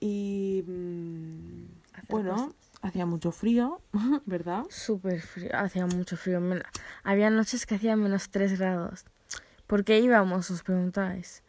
Y 0.00 0.64
mm, 0.66 1.64
bueno, 2.08 2.32
cosas. 2.32 2.48
hacía 2.82 3.06
mucho 3.06 3.30
frío, 3.30 3.80
¿verdad? 4.26 4.64
Súper 4.70 5.20
frío. 5.20 5.50
Hacía 5.54 5.86
mucho 5.86 6.16
frío. 6.16 6.40
Men- 6.40 6.62
Había 7.04 7.30
noches 7.30 7.66
que 7.66 7.76
hacía 7.76 7.94
menos 7.96 8.28
3 8.30 8.58
grados. 8.58 9.04
¿Por 9.68 9.84
qué 9.84 10.00
íbamos? 10.00 10.50
Os 10.50 10.62
preguntáis. 10.64 11.42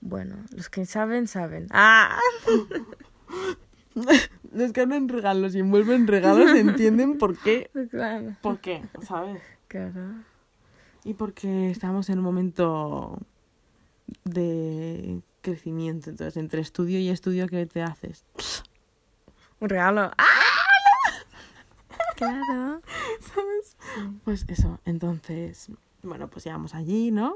Bueno, 0.00 0.36
los 0.56 0.68
que 0.70 0.86
saben, 0.86 1.26
saben. 1.26 1.66
¡Ah! 1.70 2.18
Los 4.52 4.72
que 4.72 4.80
abren 4.80 5.08
regalos 5.08 5.54
y 5.54 5.60
envuelven 5.60 6.06
regalos 6.06 6.50
entienden 6.52 7.18
por 7.18 7.36
qué. 7.38 7.70
Claro. 7.90 8.36
¿Por 8.42 8.60
qué? 8.60 8.82
¿Sabes? 9.02 9.42
Claro. 9.68 10.14
Y 11.04 11.14
porque 11.14 11.70
estamos 11.70 12.10
en 12.10 12.18
un 12.18 12.24
momento 12.24 13.18
de 14.24 15.22
crecimiento. 15.40 16.10
Entonces, 16.10 16.36
entre 16.36 16.60
estudio 16.60 16.98
y 16.98 17.08
estudio, 17.08 17.46
¿qué 17.48 17.66
te 17.66 17.82
haces? 17.82 18.24
Un 19.60 19.68
regalo. 19.68 20.10
¡Ah! 20.18 20.26
Claro. 22.16 22.82
¿Sabes? 23.34 23.76
Pues 24.24 24.44
eso, 24.48 24.78
entonces, 24.84 25.70
bueno, 26.02 26.28
pues 26.28 26.44
llegamos 26.44 26.74
allí, 26.74 27.10
¿no? 27.10 27.34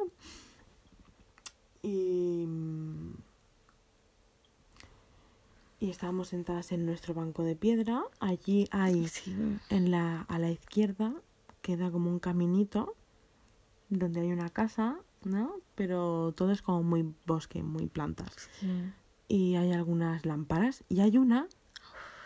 Y. 1.82 2.46
Y 5.84 5.90
estábamos 5.90 6.28
sentadas 6.28 6.72
en 6.72 6.86
nuestro 6.86 7.12
banco 7.12 7.42
de 7.42 7.56
piedra. 7.56 8.02
Allí 8.18 8.66
hay, 8.70 9.06
Sí. 9.08 9.36
en 9.68 9.90
la, 9.90 10.22
a 10.22 10.38
la 10.38 10.50
izquierda, 10.50 11.12
queda 11.60 11.90
como 11.90 12.08
un 12.10 12.18
caminito 12.20 12.94
donde 13.90 14.20
hay 14.22 14.32
una 14.32 14.48
casa, 14.48 14.96
¿no? 15.24 15.56
Pero 15.74 16.32
todo 16.34 16.52
es 16.52 16.62
como 16.62 16.82
muy 16.82 17.14
bosque, 17.26 17.62
muy 17.62 17.86
plantas. 17.86 18.48
sí. 18.60 18.68
Y 19.28 19.56
hay 19.56 19.72
algunas 19.72 20.24
lámparas. 20.24 20.84
Y 20.88 21.00
hay 21.00 21.18
una, 21.18 21.48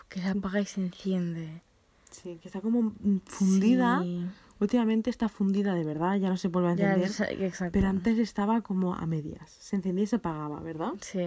Que 0.09 0.21
se 0.21 0.29
apaga 0.29 0.61
y 0.61 0.67
se 0.67 0.81
enciende. 0.83 1.63
sí, 2.11 2.39
que 2.41 2.47
está 2.49 2.61
como 2.61 2.93
fundida. 3.27 4.03
Sí. 4.05 4.25
Últimamente 4.61 5.11
está 5.11 5.29
fundida 5.29 5.75
de 5.75 5.83
verdad, 5.85 6.15
ya 6.17 6.29
no 6.29 6.37
se 6.37 6.47
vuelve 6.49 6.69
a 6.69 6.73
encender. 6.73 7.43
exacto. 7.43 7.73
Pero 7.73 7.89
antes 7.89 8.19
estaba 8.19 8.61
como 8.61 8.95
a 8.95 9.05
medias. 9.07 9.51
Se 9.51 9.75
encendía 9.77 10.05
y 10.05 10.07
se 10.07 10.17
apagaba, 10.17 10.61
¿verdad? 10.61 10.93
Sí. 11.01 11.27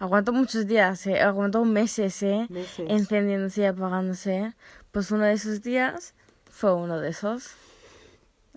Aguantó 0.00 0.32
muchos 0.32 0.66
días, 0.66 1.06
¿eh? 1.06 1.20
Aguantó 1.20 1.64
meses, 1.64 2.20
¿eh? 2.24 2.46
Meses. 2.48 2.86
Encendiéndose 2.88 3.60
y 3.60 3.64
apagándose. 3.66 4.54
Pues 4.90 5.10
uno 5.12 5.24
de 5.24 5.32
esos 5.34 5.62
días 5.62 6.14
fue 6.50 6.74
uno 6.74 6.98
de 6.98 7.10
esos. 7.10 7.50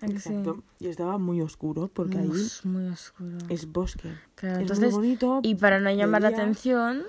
Exacto. 0.02 0.64
Y 0.80 0.88
estaba 0.88 1.18
muy 1.18 1.42
oscuro 1.42 1.88
porque 1.94 2.18
ahí 2.18 2.28
Muy, 2.28 2.42
muy 2.64 2.88
oscuro. 2.92 3.38
es 3.50 3.72
bosque. 3.72 4.14
Claro, 4.36 4.56
es 4.56 4.62
entonces, 4.62 4.86
muy 4.94 5.02
bonito. 5.04 5.40
y 5.44 5.56
para 5.56 5.80
no 5.80 5.92
llamar 5.92 6.22
la 6.24 6.30
atención, 6.30 7.04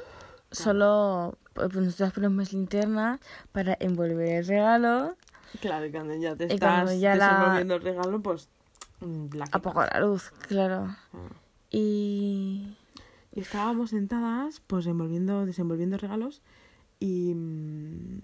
solo 0.51 1.39
pues 1.55 1.73
nosotros 1.75 2.13
ponemos 2.13 2.53
linterna 2.53 3.19
para 3.53 3.77
envolver 3.81 4.29
el 4.41 4.47
regalo, 4.47 5.17
Claro, 5.61 5.87
y 5.87 5.93
cuando 5.93 6.15
ya 6.17 6.35
te 6.35 6.47
Y 6.47 6.55
estás 6.55 6.99
ya 6.99 7.15
la- 7.15 7.29
desenvolviendo 7.29 7.75
el 7.77 7.83
regalo, 7.83 8.21
pues 8.21 8.49
mm, 9.01 9.27
la 9.35 9.45
apagar 9.53 9.91
la 9.93 10.01
luz, 10.01 10.31
claro. 10.49 10.89
Ah. 11.13 11.19
Y 11.71 12.77
Y 13.35 13.41
estábamos 13.41 13.91
sentadas, 13.91 14.61
pues 14.67 14.87
envolviendo, 14.87 15.45
desenvolviendo 15.45 15.97
regalos 15.99 16.41
y, 17.01 17.35
mm, 17.35 18.19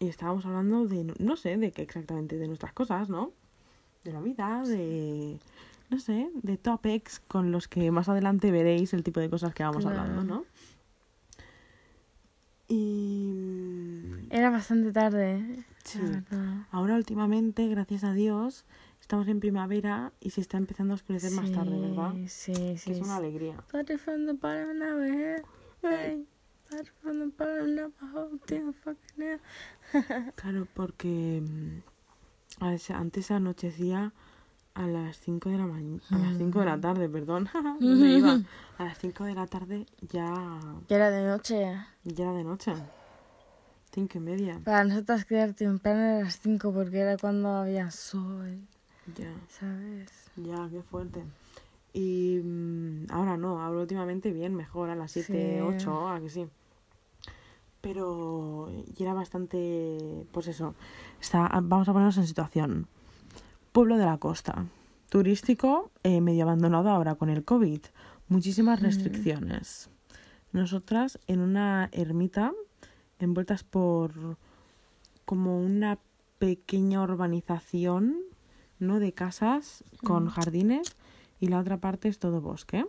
y 0.00 0.08
estábamos 0.08 0.44
hablando 0.46 0.86
de, 0.86 1.04
no- 1.18 1.36
sé, 1.36 1.56
de 1.56 1.70
qué 1.72 1.82
exactamente, 1.82 2.36
de 2.38 2.48
nuestras 2.48 2.72
cosas, 2.72 3.08
¿no? 3.08 3.32
De 4.02 4.12
la 4.12 4.20
vida, 4.20 4.62
de, 4.66 5.38
no 5.90 5.98
sé, 6.00 6.30
de 6.42 6.56
topics 6.56 7.20
con 7.20 7.52
los 7.52 7.68
que 7.68 7.90
más 7.90 8.08
adelante 8.08 8.50
veréis 8.50 8.92
el 8.94 9.04
tipo 9.04 9.20
de 9.20 9.30
cosas 9.30 9.54
que 9.54 9.62
vamos 9.62 9.84
Claro. 9.84 10.00
hablando, 10.00 10.24
¿no? 10.24 10.44
Y 12.68 13.32
mm, 13.34 14.26
era 14.30 14.50
bastante 14.50 14.92
tarde. 14.92 15.64
Sí. 15.84 16.00
Ahora 16.70 16.94
últimamente, 16.94 17.66
gracias 17.68 18.04
a 18.04 18.12
Dios, 18.14 18.64
estamos 19.10 19.26
en 19.26 19.40
primavera 19.40 20.12
y 20.20 20.30
se 20.30 20.40
está 20.40 20.56
empezando 20.56 20.94
a 20.94 20.94
oscurecer 20.94 21.32
más 21.32 21.50
tarde, 21.50 21.80
¿verdad? 21.80 22.14
Sí, 22.28 22.52
Que 22.52 22.78
sí. 22.78 22.92
es 22.92 22.98
una 23.00 23.14
sí. 23.16 23.18
alegría. 23.24 23.56
Claro, 30.36 30.68
porque 30.74 31.42
mm, 31.44 32.62
a 32.64 32.70
veces- 32.70 32.94
antes 32.94 33.32
anochecía 33.32 34.12
a 34.74 34.86
las 34.86 35.18
5 35.18 35.48
de 35.50 35.58
la 35.58 35.66
mañana, 35.66 36.00
a 36.10 36.18
las 36.18 36.36
5 36.38 36.60
de 36.60 36.66
la 36.66 36.80
tarde, 36.80 37.08
perdón, 37.08 37.48
¿dónde 37.80 38.10
iba? 38.16 38.40
A 38.78 38.84
las 38.84 38.96
5 38.98 39.24
de 39.24 39.34
la 39.34 39.48
tarde 39.48 39.86
ya, 40.12 40.60
Ya 40.88 40.96
era 40.96 41.10
de 41.10 41.26
noche. 41.26 41.76
ya 42.04 42.24
era 42.24 42.32
de 42.32 42.44
noche. 42.44 42.72
Cinco 43.92 44.18
y 44.18 44.20
media, 44.20 44.60
Para 44.64 44.84
nosotras 44.84 45.24
quedar 45.24 45.52
temprano 45.54 45.98
era 46.00 46.20
las 46.22 46.38
5 46.38 46.72
porque 46.72 47.00
era 47.00 47.16
cuando 47.18 47.48
había 47.48 47.90
sol, 47.90 48.60
ya, 49.16 49.32
¿sabes? 49.48 50.10
ya, 50.36 50.68
qué 50.70 50.82
fuerte. 50.82 51.24
Y 51.92 52.40
mm, 52.42 53.06
ahora 53.10 53.36
no, 53.36 53.60
ahora 53.62 53.80
últimamente 53.80 54.32
bien, 54.32 54.54
mejor, 54.54 54.90
a 54.90 54.94
las 54.94 55.12
7, 55.12 55.58
Sí. 55.58 55.60
8, 55.60 56.08
a 56.08 56.20
que 56.20 56.30
sí. 56.30 56.46
Pero 57.80 58.70
y 58.70 59.02
era 59.02 59.14
bastante, 59.14 60.26
pues 60.32 60.48
eso, 60.48 60.74
está, 61.20 61.48
vamos 61.62 61.88
a 61.88 61.92
ponernos 61.92 62.18
en 62.18 62.26
situación. 62.26 62.86
Pueblo 63.72 63.96
de 63.96 64.04
la 64.04 64.18
costa, 64.18 64.66
turístico, 65.08 65.90
eh, 66.02 66.20
medio 66.20 66.42
abandonado 66.44 66.90
ahora 66.90 67.14
con 67.14 67.30
el 67.30 67.44
COVID, 67.44 67.80
muchísimas 68.28 68.80
Mm. 68.80 68.84
restricciones. 68.84 69.88
Nosotras 70.52 71.18
en 71.26 71.40
una 71.40 71.88
ermita, 71.92 72.52
envueltas 73.18 73.64
por 73.64 74.36
como 75.24 75.58
una 75.60 75.98
pequeña 76.38 77.02
urbanización, 77.02 78.16
¿no? 78.80 78.98
De 78.98 79.12
casas 79.12 79.84
con 80.02 80.28
jardines 80.28 80.94
y 81.38 81.48
la 81.48 81.58
otra 81.60 81.76
parte 81.78 82.08
es 82.08 82.18
todo 82.18 82.40
bosque. 82.40 82.84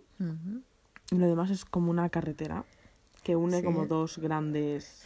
Y 1.12 1.15
lo 1.15 1.27
demás 1.27 1.50
es 1.51 1.65
como 1.65 1.91
una 1.91 2.10
carretera 2.10 2.63
que 3.24 3.36
une 3.36 3.60
Sí. 3.60 3.63
como 3.63 3.86
dos 3.86 4.17
grandes 4.17 5.03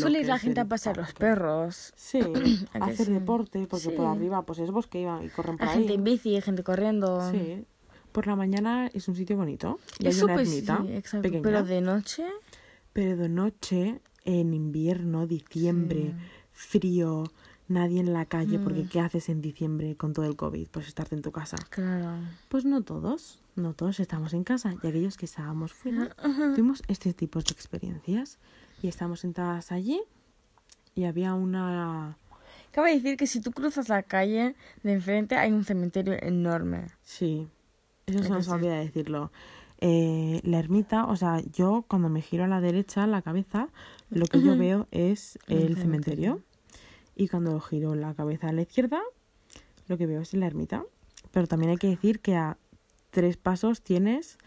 Suele 0.00 0.20
ir 0.20 0.26
la 0.28 0.38
gente 0.38 0.60
a 0.60 0.62
del 0.62 0.68
pasear 0.68 0.96
los 0.96 1.12
perros. 1.12 1.92
Sí, 1.96 2.20
¿A 2.80 2.84
hacer 2.84 3.06
sí? 3.06 3.12
deporte, 3.12 3.66
porque 3.68 3.90
por 3.90 4.06
arriba 4.06 4.42
pues 4.42 4.60
es 4.60 4.70
bosque 4.70 5.00
y, 5.02 5.26
y 5.26 5.28
corren 5.30 5.58
por 5.58 5.66
Hay 5.68 5.72
ahí. 5.74 5.78
gente 5.80 5.94
en 5.94 6.04
bici, 6.04 6.40
gente 6.40 6.62
corriendo. 6.62 7.28
Sí. 7.32 7.64
Por 8.12 8.26
la 8.28 8.36
mañana 8.36 8.88
es 8.94 9.08
un 9.08 9.16
sitio 9.16 9.36
bonito. 9.36 9.80
Y 9.98 10.06
Es 10.06 10.18
hay 10.18 10.22
una 10.24 10.34
ermita 10.40 10.84
exacto. 10.88 11.22
pequeña. 11.22 11.42
Pero 11.42 11.64
de 11.64 11.80
noche. 11.80 12.24
Pero 12.92 13.16
de 13.16 13.28
noche, 13.28 14.00
en 14.24 14.54
invierno, 14.54 15.26
diciembre, 15.26 16.14
frío, 16.52 17.24
nadie 17.68 18.00
en 18.00 18.12
la 18.12 18.26
calle, 18.26 18.58
porque 18.58 18.82
Mm. 18.84 18.88
¿qué 18.88 19.00
haces 19.00 19.28
en 19.28 19.40
diciembre 19.40 19.96
con 19.96 20.12
todo 20.12 20.26
el 20.26 20.36
COVID? 20.36 20.68
Pues 20.70 20.88
estarte 20.88 21.14
en 21.14 21.22
tu 21.22 21.32
casa. 21.32 21.56
Claro. 21.70 22.16
Pues 22.48 22.64
no 22.64 22.82
todos, 22.82 23.40
no 23.56 23.72
todos 23.74 24.00
estamos 24.00 24.34
en 24.34 24.44
casa 24.44 24.72
y 24.82 24.86
aquellos 24.86 25.16
que 25.16 25.26
estábamos 25.26 25.72
fuera 25.72 26.14
tuvimos 26.56 26.82
este 26.88 27.12
tipo 27.14 27.38
de 27.40 27.50
experiencias 27.52 28.38
y 28.82 28.88
estábamos 28.88 29.20
sentadas 29.20 29.72
allí 29.72 30.00
y 30.94 31.04
había 31.04 31.34
una... 31.34 32.18
Cabe 32.72 32.94
decir 32.94 33.16
que 33.16 33.26
si 33.26 33.40
tú 33.40 33.52
cruzas 33.52 33.88
la 33.90 34.02
calle 34.02 34.54
de 34.82 34.92
enfrente 34.92 35.36
hay 35.36 35.52
un 35.52 35.64
cementerio 35.64 36.14
enorme. 36.22 36.86
Sí, 37.02 37.46
eso 38.06 38.22
se 38.22 38.30
nos 38.30 38.48
olvida 38.48 38.76
decirlo. 38.78 39.30
Eh, 39.84 40.40
la 40.44 40.58
ermita, 40.58 41.06
o 41.06 41.16
sea, 41.16 41.40
yo 41.52 41.84
cuando 41.88 42.08
me 42.08 42.22
giro 42.22 42.44
a 42.44 42.46
la 42.48 42.60
derecha 42.60 43.06
la 43.06 43.20
cabeza, 43.20 43.68
lo 44.10 44.26
que 44.26 44.40
yo 44.40 44.56
veo 44.56 44.86
es 44.90 45.38
El 45.48 45.58
el 45.58 45.76
cementerio. 45.76 45.82
cementerio. 45.82 46.42
Y 47.22 47.28
cuando 47.28 47.60
giro 47.60 47.94
la 47.94 48.14
cabeza 48.14 48.48
a 48.48 48.52
la 48.52 48.62
izquierda, 48.62 49.00
lo 49.86 49.96
que 49.96 50.06
veo 50.06 50.22
es 50.22 50.34
la 50.34 50.46
ermita. 50.48 50.82
Pero 51.30 51.46
también 51.46 51.70
hay 51.70 51.76
que 51.76 51.86
decir 51.86 52.18
que 52.18 52.34
a 52.34 52.58
tres 53.10 53.36
pasos 53.36 53.80
tienes 53.80 54.38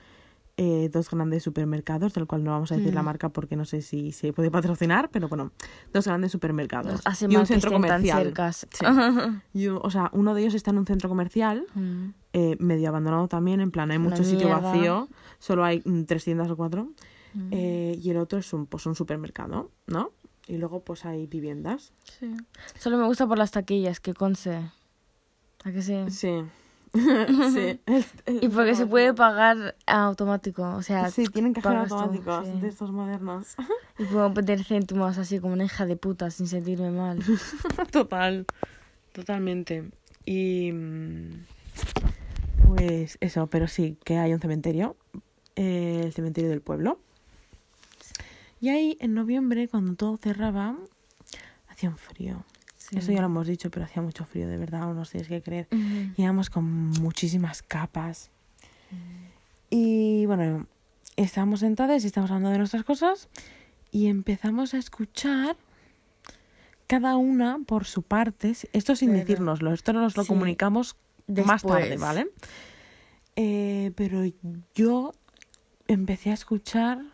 eh, 0.57 0.89
dos 0.91 1.09
grandes 1.09 1.43
supermercados, 1.43 2.13
del 2.13 2.27
cual 2.27 2.43
no 2.43 2.51
vamos 2.51 2.71
a 2.73 2.77
decir 2.77 2.93
la 2.93 3.01
Mm. 3.01 3.05
marca 3.05 3.29
porque 3.29 3.55
no 3.57 3.63
sé 3.65 3.81
si 3.81 4.11
se 4.13 4.31
puede 4.33 4.49
patrocinar, 4.51 5.09
pero 5.09 5.27
bueno, 5.29 5.51
dos 5.93 6.05
grandes 6.05 6.31
supermercados. 6.33 7.01
Hace 7.05 7.27
y 7.29 7.35
un 7.37 7.45
centro 7.45 7.71
comercial. 7.71 8.33
Sí. 8.53 8.67
Y, 9.53 9.67
o 9.67 9.89
sea, 9.89 10.09
uno 10.13 10.33
de 10.33 10.41
ellos 10.41 10.53
está 10.53 10.71
en 10.71 10.77
un 10.79 10.85
centro 10.85 11.07
comercial, 11.09 11.65
Mm. 11.75 12.09
eh, 12.33 12.55
medio 12.59 12.89
abandonado 12.89 13.27
también, 13.29 13.59
en 13.61 13.71
plan, 13.71 13.89
hay 13.91 13.99
mucho 13.99 14.23
sitio 14.25 14.47
mierda. 14.47 14.61
vacío, 14.71 15.07
solo 15.39 15.63
hay 15.63 15.81
mm, 15.85 16.03
tres 16.03 16.23
tiendas 16.25 16.49
o 16.49 16.55
cuatro. 16.57 16.89
Mm. 17.33 17.49
Eh, 17.51 17.99
y 18.01 18.09
el 18.09 18.17
otro 18.17 18.39
es 18.39 18.51
un, 18.53 18.65
pues, 18.65 18.85
un 18.85 18.95
supermercado, 18.95 19.71
¿no? 19.87 20.11
Y 20.47 20.57
luego 20.57 20.81
pues 20.81 21.05
hay 21.05 21.25
viviendas. 21.27 21.91
Sí. 22.19 22.35
Solo 22.77 22.97
me 22.97 23.05
gusta 23.05 23.25
por 23.27 23.37
las 23.37 23.51
taquillas, 23.51 23.99
que 23.99 24.13
conce. 24.13 24.69
¿A 25.63 25.71
que 25.71 25.81
sí? 25.81 25.95
Sí. 26.09 26.43
sí. 26.95 27.79
Y 28.41 28.47
porque 28.49 28.75
se 28.75 28.85
puede 28.85 29.13
pagar 29.13 29.75
automático, 29.85 30.63
o 30.75 30.81
sea, 30.81 31.09
Sí, 31.09 31.25
tienen 31.25 31.53
cajeros 31.53 31.91
automáticos 31.91 32.45
sí. 32.47 32.59
de 32.61 32.67
estos 32.67 32.91
modernos. 32.91 33.55
y 33.99 34.05
puedo 34.05 34.29
meter 34.29 34.63
céntimos 34.63 35.17
así 35.17 35.39
como 35.39 35.53
una 35.53 35.65
hija 35.65 35.85
de 35.85 35.97
puta 35.97 36.29
sin 36.29 36.47
sentirme 36.47 36.91
mal. 36.91 37.19
Total. 37.91 38.45
Totalmente. 39.11 39.89
Y... 40.25 40.71
mm, 40.71 41.45
Pues 42.67 43.17
eso, 43.21 43.47
pero 43.47 43.67
sí, 43.67 43.97
que 44.05 44.17
hay 44.17 44.33
un 44.33 44.39
cementerio. 44.39 44.95
eh, 45.55 46.01
el 46.05 46.13
cementerio 46.13 46.49
del 46.49 46.61
pueblo. 46.61 46.99
Y 48.65 48.69
ahí, 48.69 48.97
en 48.99 49.13
noviembre, 49.13 49.67
cuando 49.67 49.93
todo 49.93 50.17
cerraba, 50.17 50.75
hacía 51.67 51.87
un 51.89 51.99
frío. 51.99 52.43
Sí. 52.77 52.97
Eso 52.97 53.11
ya 53.11 53.19
lo 53.19 53.27
hemos 53.27 53.45
dicho, 53.45 53.69
pero 53.69 53.85
hacía 53.85 54.01
mucho 54.01 54.25
frío, 54.25 54.47
de 54.47 54.57
verdad, 54.57 54.91
no 54.91 55.05
sé, 55.05 55.19
es 55.19 55.27
que 55.27 55.39
creer. 55.43 55.67
Ujú. 55.71 56.13
Íbamos 56.17 56.49
con 56.49 56.63
muchísimas 56.89 57.61
capas. 57.61 58.31
Y 59.69 60.25
bueno, 60.25 60.65
estábamos 61.15 61.59
sentadas 61.59 62.03
y 62.03 62.07
estábamos 62.07 62.31
hablando 62.31 62.49
de 62.49 62.57
nuestras 62.57 62.83
cosas 62.83 63.29
y 63.91 64.07
empezamos 64.07 64.73
a 64.73 64.79
escuchar 64.79 65.57
cada 66.87 67.17
una 67.17 67.59
por 67.67 67.85
su 67.85 68.01
parte. 68.01 68.55
Esto 68.73 68.95
sin 68.95 69.09
Verdad. 69.11 69.27
decírnoslo, 69.27 69.73
esto 69.73 69.93
nos 69.93 70.17
lo 70.17 70.23
Sí. 70.23 70.27
comunicamos 70.29 70.95
más 71.27 71.61
tarde. 71.61 71.97
¿vale? 71.97 72.29
Eh, 73.35 73.91
pero 73.95 74.23
yo 74.73 75.11
empecé 75.87 76.31
a 76.31 76.33
escuchar 76.33 77.13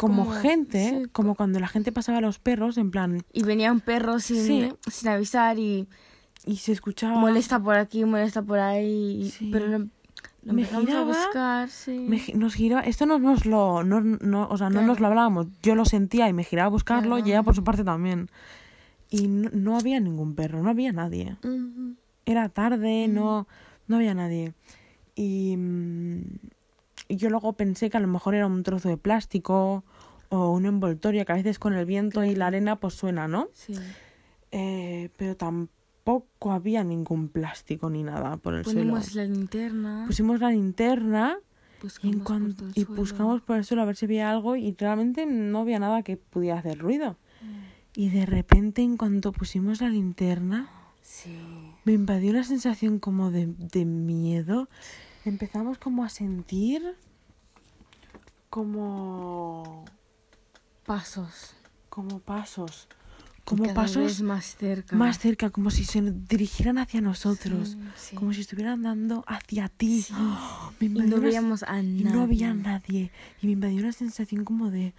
como 0.00 0.24
Como- 0.24 0.40
gente, 0.40 0.88
sí, 1.04 1.08
como 1.12 1.34
cuando 1.34 1.60
la 1.60 1.68
gente 1.68 1.92
pasaba 1.92 2.18
a 2.18 2.20
los 2.22 2.38
perros, 2.38 2.78
en 2.78 2.90
plan, 2.90 3.22
Y 3.34 3.42
venía 3.42 3.70
un 3.70 3.80
perro 3.80 4.18
sin, 4.18 4.44
Sí. 4.46 4.68
sin 4.90 5.08
avisar 5.10 5.58
y 5.58 5.86
y 6.46 6.56
se 6.56 6.72
escuchaba... 6.72 7.18
molesta 7.18 7.60
por 7.60 7.76
aquí, 7.76 8.02
molesta 8.06 8.40
por 8.40 8.58
ahí. 8.60 9.30
Sí. 9.36 9.50
Pero 9.52 9.66
lo 9.68 10.52
Me 10.54 10.64
giraba, 10.64 11.00
a 11.02 11.04
buscar, 11.04 11.68
sí. 11.68 11.98
Me 12.08 12.18
nos 12.34 12.54
giraba, 12.54 12.80
esto 12.80 13.04
no 13.04 13.18
nos 13.18 13.44
lo, 13.44 13.84
no, 13.84 14.00
no, 14.00 14.48
o 14.48 14.56
sea, 14.56 14.68
no 14.70 14.76
Claro. 14.76 14.86
nos 14.86 15.00
lo 15.00 15.06
hablábamos, 15.08 15.48
yo 15.62 15.74
lo 15.74 15.84
sentía 15.84 16.30
y 16.30 16.32
me 16.32 16.44
giraba 16.44 16.68
a 16.68 16.70
buscarlo 16.70 17.18
y 17.18 17.22
ella 17.28 17.42
por 17.42 17.54
su 17.54 17.62
parte 17.62 17.84
también. 17.84 18.30
Y 19.10 19.28
no, 19.28 19.50
no 19.52 19.76
había 19.76 20.00
ningún 20.00 20.34
perro, 20.34 20.62
no 20.62 20.70
había 20.70 20.92
nadie. 20.92 21.36
Era 22.24 22.48
tarde, 22.48 23.06
no, 23.06 23.46
no 23.86 23.96
había 23.96 24.14
nadie. 24.14 24.54
Y, 25.14 25.56
mm, 25.58 26.20
y 26.20 26.59
yo 27.16 27.30
luego 27.30 27.52
pensé 27.54 27.90
que 27.90 27.96
a 27.96 28.00
lo 28.00 28.08
mejor 28.08 28.34
era 28.34 28.46
un 28.46 28.62
trozo 28.62 28.88
de 28.88 28.96
plástico 28.96 29.84
o 30.28 30.50
un 30.52 30.66
envoltorio 30.66 31.24
que 31.24 31.32
a 31.32 31.36
veces 31.36 31.58
con 31.58 31.74
el 31.74 31.84
viento 31.86 32.22
y 32.24 32.34
la 32.34 32.46
arena 32.48 32.76
pues 32.76 32.94
suena, 32.94 33.26
¿no? 33.28 33.48
Sí. 33.52 33.74
Eh, 34.52 35.10
pero 35.16 35.36
tampoco 35.36 36.52
había 36.52 36.82
ningún 36.84 37.28
plástico 37.28 37.90
ni 37.90 38.02
nada 38.02 38.36
por 38.36 38.54
el 38.54 38.62
Ponemos 38.64 39.06
suelo. 39.06 39.28
la 39.28 39.34
linterna. 39.34 40.04
Pusimos 40.06 40.40
la 40.40 40.50
linterna 40.50 41.38
y, 41.80 41.82
buscamos 41.82 42.14
en 42.16 42.22
por 42.24 42.36
el 42.36 42.72
y 42.74 42.82
suelo. 42.84 43.00
buscamos 43.00 43.42
por 43.42 43.56
el 43.56 43.64
suelo 43.64 43.82
a 43.82 43.86
ver 43.86 43.96
si 43.96 44.04
había 44.06 44.30
algo 44.30 44.56
y 44.56 44.74
realmente 44.78 45.26
no 45.26 45.60
había 45.60 45.78
nada 45.78 46.02
que 46.02 46.16
pudiera 46.16 46.58
hacer 46.58 46.78
ruido. 46.78 47.16
Y 47.94 48.08
de 48.10 48.24
repente, 48.24 48.82
en 48.82 48.96
cuanto 48.96 49.32
pusimos 49.32 49.80
la 49.80 49.88
linterna, 49.88 50.70
Sí. 51.02 51.36
me 51.84 51.92
invadió 51.92 52.30
una 52.30 52.44
sensación 52.44 53.00
como 53.00 53.32
de, 53.32 53.46
de 53.58 53.84
miedo. 53.84 54.68
Empezamos 55.24 55.78
como 55.78 56.04
a 56.04 56.08
sentir 56.08 56.82
como, 58.48 59.84
Pasos. 60.84 61.54
como 61.88 62.18
pasos, 62.20 62.88
Y 63.38 63.42
como 63.44 63.62
cada 63.64 63.74
pasos 63.74 64.02
vez 64.02 64.22
más 64.22 64.56
cerca. 64.56 64.96
más 64.96 65.18
cerca, 65.18 65.50
como 65.50 65.70
si 65.70 65.84
se 65.84 66.00
dirigieran 66.02 66.78
hacia 66.78 67.00
nosotros, 67.00 67.70
Sí, 67.70 67.78
sí. 67.96 68.16
como 68.16 68.32
si 68.32 68.40
estuvieran 68.40 68.72
andando 68.74 69.24
hacia 69.26 69.68
ti. 69.68 70.02
Sí. 70.02 70.14
Me 70.80 70.86
Y 70.86 70.86
invadió 70.86 71.16
no 71.16 71.22
veíamos 71.22 71.62
a 71.64 71.80
Y 71.80 72.02
nadie. 72.04 72.16
no 72.16 72.22
había 72.22 72.54
nadie. 72.54 73.10
Y 73.42 73.46
me 73.46 73.52
invadió 73.52 73.78
una 73.80 73.92
sensación 73.92 74.44
como 74.44 74.70
de, 74.70 74.94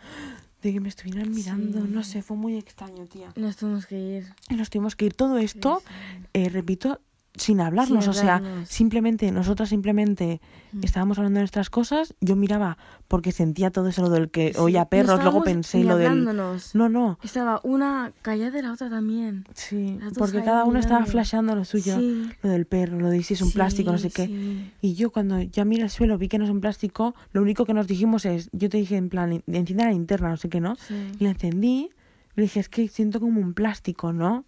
de 0.62 0.74
que 0.74 0.80
me 0.80 0.90
estuvieran 0.90 1.32
mirando. 1.32 1.82
No 1.88 2.04
sé, 2.04 2.22
fue 2.22 2.38
muy 2.38 2.56
extraño, 2.58 3.06
tía. 3.08 3.34
Nos 3.36 3.58
tuvimos 3.58 3.86
que 3.86 3.98
ir. 4.00 4.34
Y 4.50 4.56
nos 4.56 4.70
tuvimos 4.70 4.96
que 4.96 5.06
ir. 5.06 5.14
Todo 5.14 5.38
esto, 5.40 5.82
eh, 6.34 6.48
repito, 6.50 7.02
sin 7.36 7.62
hablarnos. 7.62 8.08
o 8.08 8.14
sea, 8.14 8.42
simplemente, 8.66 9.32
nosotras 9.32 9.70
simplemente 9.70 10.42
Mm. 10.74 10.84
estábamos 10.84 11.18
hablando 11.18 11.38
de 11.38 11.42
nuestras 11.42 11.70
cosas. 11.70 12.14
Yo 12.22 12.36
miraba 12.36 12.78
porque 13.08 13.32
sentía 13.32 13.72
todo 13.72 13.88
eso 13.90 14.02
lo 14.02 14.10
del 14.10 14.30
que 14.30 14.54
sí. 14.54 14.60
oía 14.60 14.82
No 14.82 14.90
perros. 14.90 15.22
Luego 15.24 15.44
pensé 15.44 15.80
ni 15.80 15.84
lo 15.86 15.98
del... 15.98 16.24
No, 16.74 16.90
no. 16.90 17.20
Estaba 17.24 17.60
una 17.64 18.12
callada 18.22 18.60
y 18.60 18.62
la 18.62 18.72
otra 18.74 18.90
también. 18.90 19.46
Sí, 19.54 19.98
porque 20.18 20.44
cada 20.44 20.64
uno 20.66 20.80
estaba 20.80 21.06
flasheando 21.06 21.56
lo 21.56 21.66
suyo. 21.66 21.98
Sí. 22.00 22.30
Lo 22.42 22.50
del 22.50 22.66
perro, 22.66 23.00
lo 23.00 23.10
de 23.10 23.22
si 23.24 23.34
es 23.34 23.42
un 23.42 23.50
Sí, 23.50 23.54
plástico, 23.56 23.92
no 23.92 23.98
sé 23.98 24.12
qué. 24.12 24.72
Y 24.82 24.94
yo 24.94 25.12
cuando 25.12 25.42
ya 25.42 25.66
miré 25.66 25.84
el 25.84 25.90
suelo, 25.90 26.18
vi 26.18 26.28
que 26.28 26.38
no 26.38 26.46
es 26.46 26.50
un 26.52 26.62
plástico, 26.62 27.16
lo 27.34 27.42
único 27.42 27.66
que 27.66 27.74
nos 27.74 27.88
dijimos 27.88 28.26
es, 28.26 28.50
yo 28.54 28.70
te 28.70 28.78
dije 28.78 28.96
en 28.98 29.10
plan, 29.10 29.44
enciende 29.48 29.84
la 29.86 29.92
linterna, 29.92 30.30
no 30.30 30.38
sé 30.38 30.50
qué, 30.50 30.60
¿no? 30.62 30.76
Y 31.20 31.24
la 31.24 31.32
encendí 31.32 31.90
le 32.36 32.44
dije, 32.44 32.62
es 32.62 32.70
que 32.70 32.88
siento 32.88 33.20
como 33.20 33.42
un 33.42 33.54
plástico, 33.54 34.14
¿no? 34.14 34.46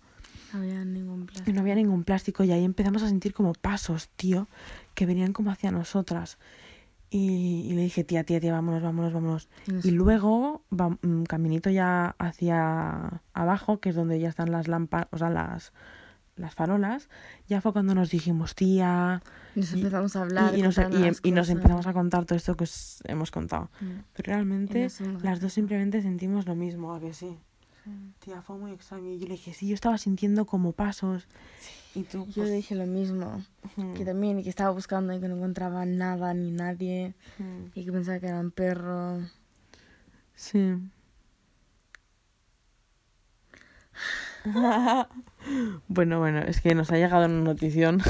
No 0.53 0.59
había 0.59 0.85
ningún 0.85 1.23
Y 1.23 1.25
plástico. 1.25 1.55
no 1.55 1.61
había 1.61 1.75
ningún 1.75 2.03
plástico 2.03 2.43
y 2.43 2.51
ahí 2.51 2.63
empezamos 2.63 3.03
a 3.03 3.07
sentir 3.09 3.33
como 3.33 3.53
pasos, 3.53 4.09
tío, 4.15 4.47
que 4.93 5.05
venían 5.05 5.33
como 5.33 5.51
hacia 5.51 5.71
nosotras. 5.71 6.37
Y, 7.09 7.67
y 7.69 7.73
le 7.73 7.83
dije, 7.83 8.03
tía, 8.03 8.23
tía, 8.23 8.39
tía, 8.39 8.53
vámonos, 8.53 8.81
vámonos, 8.81 9.13
vámonos. 9.13 9.49
Nos- 9.67 9.85
Y 9.85 9.91
luego, 9.91 10.63
va, 10.71 10.97
caminito 11.27 11.69
ya 11.69 12.15
hacia 12.17 13.21
abajo, 13.33 13.79
que 13.79 13.89
es 13.89 13.95
donde 13.95 14.19
ya 14.19 14.29
están 14.29 14.51
las 14.51 14.67
lámparas, 14.67 15.07
o 15.11 15.17
sea, 15.19 15.29
las, 15.29 15.73
las 16.35 16.55
farolas, 16.55 17.09
ya 17.47 17.61
fue 17.61 17.71
cuando 17.71 17.93
nos 17.93 18.09
dijimos, 18.09 18.55
tía, 18.55 19.21
Nos 19.55 19.71
y- 19.73 19.75
empezamos 19.77 20.15
a 20.15 20.21
hablar. 20.23 20.55
y, 20.55 20.59
y 20.59 20.61
nos, 20.63 20.77
y- 20.79 21.31
cosas. 21.31 21.49
empezamos 21.49 21.85
a 21.85 21.93
contar 21.93 22.25
todo 22.25 22.35
esto 22.35 22.55
que 22.55 22.63
os 22.63 23.01
hemos 23.05 23.29
contado. 23.29 23.69
Mm. 23.79 23.85
Pero 24.15 24.33
realmente 24.33 24.87
las 25.21 25.39
dos 25.39 25.53
simplemente 25.53 26.01
sentimos 26.01 26.47
lo 26.47 26.55
mismo, 26.55 26.95
¿a 26.95 26.99
que 26.99 27.13
sí? 27.13 27.37
Tía, 28.19 28.41
fue 28.41 28.57
muy 28.57 28.71
extraño. 28.71 29.11
Y 29.11 29.19
yo 29.19 29.27
le 29.27 29.33
dije, 29.33 29.53
sí, 29.53 29.67
yo 29.67 29.75
estaba 29.75 29.97
sintiendo 29.97 30.45
como 30.45 30.71
pasos. 30.71 31.27
Y 31.95 32.03
tú, 32.03 32.25
Yo 32.27 32.33
pues, 32.35 32.49
le 32.49 32.55
dije 32.55 32.75
lo 32.75 32.85
mismo. 32.85 33.43
Que 33.95 34.05
también, 34.05 34.39
y 34.39 34.43
que 34.43 34.49
estaba 34.49 34.71
buscando 34.71 35.13
y 35.13 35.19
que 35.19 35.27
no 35.27 35.35
encontraba 35.35 35.85
nada 35.85 36.33
ni 36.33 36.51
nadie. 36.51 37.13
Y 37.75 37.85
que 37.85 37.91
pensaba 37.91 38.19
que 38.19 38.27
era 38.27 38.39
un 38.39 38.51
perro. 38.51 39.19
Sí. 40.35 40.77
bueno, 45.87 46.19
bueno, 46.19 46.39
es 46.39 46.61
que 46.61 46.75
nos 46.75 46.91
ha 46.91 46.97
llegado 46.97 47.25
una 47.25 47.41
notición. 47.41 48.01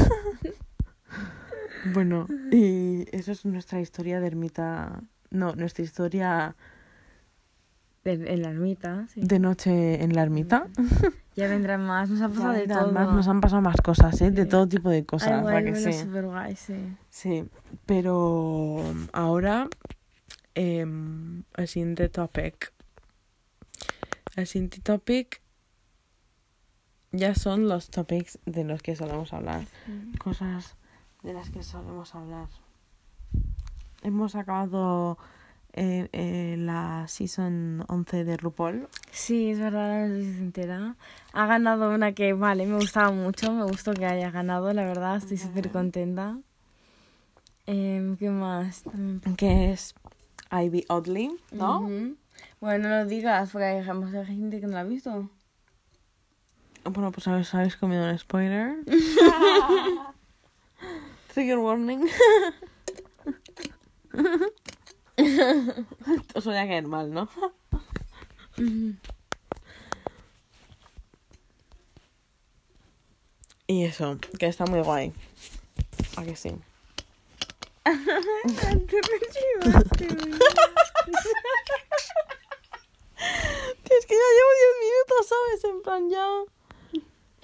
bueno, 1.93 2.27
y 2.51 3.05
eso 3.15 3.31
es 3.31 3.45
nuestra 3.45 3.81
historia 3.81 4.19
de 4.19 4.27
ermita. 4.27 5.01
No, 5.29 5.55
nuestra 5.55 5.83
historia 5.83 6.55
En, 8.05 8.27
en 8.27 8.41
la 8.41 8.49
ermita, 8.49 9.07
sí. 9.13 9.21
de 9.23 9.39
noche 9.39 10.03
en 10.03 10.13
la 10.13 10.23
ermita. 10.23 10.67
Ya 11.35 11.47
vendrán 11.47 11.85
más. 11.85 12.09
Nos 12.09 12.21
ha 12.21 12.29
pasado 12.29 12.53
de 12.53 12.67
todo. 12.67 12.79
además 12.79 13.11
nos 13.13 13.27
han 13.27 13.41
pasado 13.41 13.61
más 13.61 13.77
cosas, 13.81 14.21
¿eh? 14.21 14.29
De 14.29 14.45
todo 14.45 14.67
tipo 14.67 14.89
de 14.89 15.05
cosas. 15.05 15.29
Ay, 15.29 15.37
¿a 15.39 15.41
guay, 15.41 15.63
que 15.63 15.71
bueno, 15.71 15.91
sí? 15.91 16.05
guay, 16.05 16.55
sí. 16.55 16.97
Sí, 17.09 17.45
pero 17.85 18.83
ahora 19.13 19.67
em, 20.53 21.43
el 21.55 21.67
siguiente 21.67 22.09
topic. 22.09 22.71
El 24.35 24.47
siguiente 24.47 24.79
topic 24.81 25.41
ya 27.11 27.35
son 27.35 27.67
los 27.67 27.89
topics 27.89 28.39
de 28.45 28.63
los 28.63 28.81
que 28.81 28.95
solemos 28.95 29.33
hablar. 29.33 29.63
Cosas 30.19 30.75
de 31.23 31.33
las 31.33 31.49
que 31.49 31.63
solemos 31.63 32.13
hablar. 32.13 32.49
Hemos 34.03 34.35
acabado 34.35 35.17
eh, 35.73 36.07
eh, 36.13 36.55
la 36.57 37.05
season 37.07 37.83
11 37.87 38.23
de 38.23 38.37
RuPaul. 38.37 38.87
Sí, 39.11 39.49
es 39.49 39.59
verdad, 39.59 40.07
no 40.07 40.15
sé 40.15 40.23
si 40.23 40.33
se 40.33 40.39
entera. 40.39 40.95
Ha 41.33 41.45
ganado 41.47 41.93
una 41.93 42.13
que, 42.13 42.33
vale, 42.33 42.65
me 42.65 42.75
gustaba 42.77 43.11
mucho. 43.11 43.51
Me 43.51 43.63
gustó 43.63 43.93
que 43.93 44.05
haya 44.05 44.29
ganado, 44.31 44.71
la 44.73 44.85
verdad. 44.85 45.17
Estoy 45.17 45.37
súper 45.37 45.71
contenta. 45.71 46.37
Em, 47.65 48.17
¿Qué 48.17 48.29
más? 48.29 48.83
Que 49.37 49.71
es 49.71 49.95
Ivy 50.51 50.85
Oddly, 50.89 51.37
¿no? 51.51 51.79
Ujú. 51.79 52.17
Bueno, 52.59 52.89
no 52.89 52.97
lo 52.99 53.05
digas, 53.05 53.51
porque 53.51 53.65
hay 53.65 53.93
mucha 53.93 54.25
gente 54.25 54.59
que 54.59 54.67
no 54.67 54.73
la 54.73 54.81
ha 54.81 54.83
visto. 54.83 55.29
Bueno, 56.83 57.11
pues 57.11 57.27
habéis, 57.27 57.53
habéis 57.53 57.77
comido 57.77 58.09
un 58.09 58.17
spoiler. 58.19 58.75
Trigger 61.33 61.57
warning. 61.57 62.05
Os 66.35 66.45
voy 66.45 66.55
a 66.55 66.67
caer 66.67 66.87
mal, 66.87 67.11
¿no? 67.13 67.29
Y 73.67 73.85
eso, 73.85 74.17
que 74.39 74.47
está 74.47 74.65
muy 74.65 74.81
guay. 74.81 75.13
¿A 76.17 76.23
que 76.23 76.35
sí? 76.35 76.49
Es 83.93 84.05
que 84.07 84.15
ya 84.15 84.29
llevo 84.35 84.51
10 84.59 84.79
minutos, 84.81 85.27
¿sabes? 85.29 85.63
En 85.65 85.81
plan, 85.83 86.09
ya. 86.09 86.27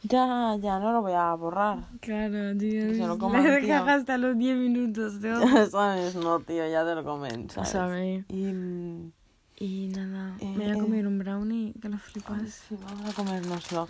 Ya, 0.03 0.55
ya, 0.61 0.79
no 0.79 0.93
lo 0.93 1.01
voy 1.01 1.11
a 1.13 1.33
borrar. 1.33 1.79
Claro, 1.99 2.57
tío. 2.57 2.93
Se 2.93 3.05
lo 3.05 3.17
coman, 3.17 3.43
Me 3.43 3.61
tío. 3.61 3.75
hasta 3.83 4.17
los 4.17 4.37
10 4.37 4.55
minutos, 4.57 5.19
tío. 5.21 5.39
¿Sabes? 5.69 6.15
No, 6.15 6.39
tío, 6.39 6.67
ya 6.69 6.85
te 6.85 6.95
lo 6.95 7.03
comen, 7.03 7.49
¿sabes? 7.49 7.69
Sabe. 7.69 8.23
Y. 8.29 9.11
Y 9.61 9.87
nada, 9.89 10.37
Eh, 10.39 10.45
me 10.45 10.63
voy 10.63 10.71
a 10.71 10.75
eh. 10.75 10.79
comer 10.79 11.05
un 11.07 11.19
brownie 11.19 11.73
que 11.81 11.89
lo 11.89 11.97
flipas. 11.97 12.41
Sí, 12.69 12.77
vamos 12.81 13.09
a 13.09 13.13
comérnoslo. 13.13 13.87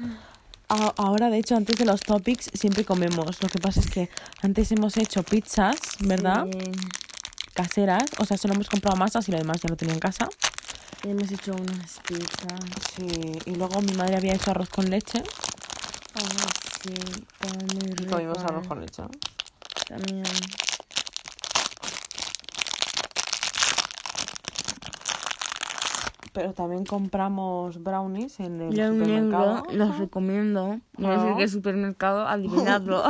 A- 0.70 0.94
Ahora, 0.98 1.30
de 1.30 1.38
hecho, 1.38 1.56
antes 1.56 1.78
de 1.78 1.86
los 1.86 2.02
topics 2.02 2.50
siempre 2.56 2.84
comemos. 2.86 3.42
Lo 3.44 3.48
que 3.50 3.60
pasa 3.60 3.80
es 3.80 3.90
que 3.92 4.10
antes 4.42 4.72
hemos 4.72 4.98
hecho 4.98 5.22
pizzas, 5.22 5.78
¿verdad? 6.00 6.48
Sí. 6.52 6.72
Caseras. 7.54 8.06
O 8.18 8.26
sea, 8.26 8.38
solo 8.38 8.56
hemos 8.56 8.68
comprado 8.70 8.98
masas 8.98 9.28
y 9.30 9.32
lo 9.32 9.38
demás 9.38 9.62
ya 9.62 9.70
lo 9.70 9.76
tenía 9.76 9.94
en 9.94 10.00
casa. 10.00 10.28
Y 11.04 11.10
hemos 11.10 11.32
hecho 11.32 11.54
unas 11.54 12.00
pizzas. 12.08 12.60
Sí. 12.96 13.32
Y 13.46 13.54
luego 13.56 13.80
mi 13.82 13.94
madre 13.94 14.16
había 14.18 14.34
hecho 14.34 14.50
arroz 14.52 14.70
con 14.70 14.90
leche. 14.90 15.22
Sí, 16.84 16.94
muy 17.74 17.92
Y 17.92 17.96
rico. 17.96 18.12
comimos 18.14 18.38
arroz 18.40 18.68
con 18.68 18.82
leche. 18.82 19.02
¿no? 19.02 19.10
También. 19.88 20.24
Pero 26.34 26.54
también 26.54 26.86
compramos 26.86 27.82
brownies 27.84 28.40
en 28.40 28.62
el 28.62 28.72
supermercado. 28.72 29.64
los 29.72 29.98
recomiendo. 29.98 30.80
No 30.98 31.12
Ah. 31.12 31.24
sé 31.28 31.36
qué 31.38 31.48
supermercado, 31.48 32.28
adivinadlo. 32.28 33.04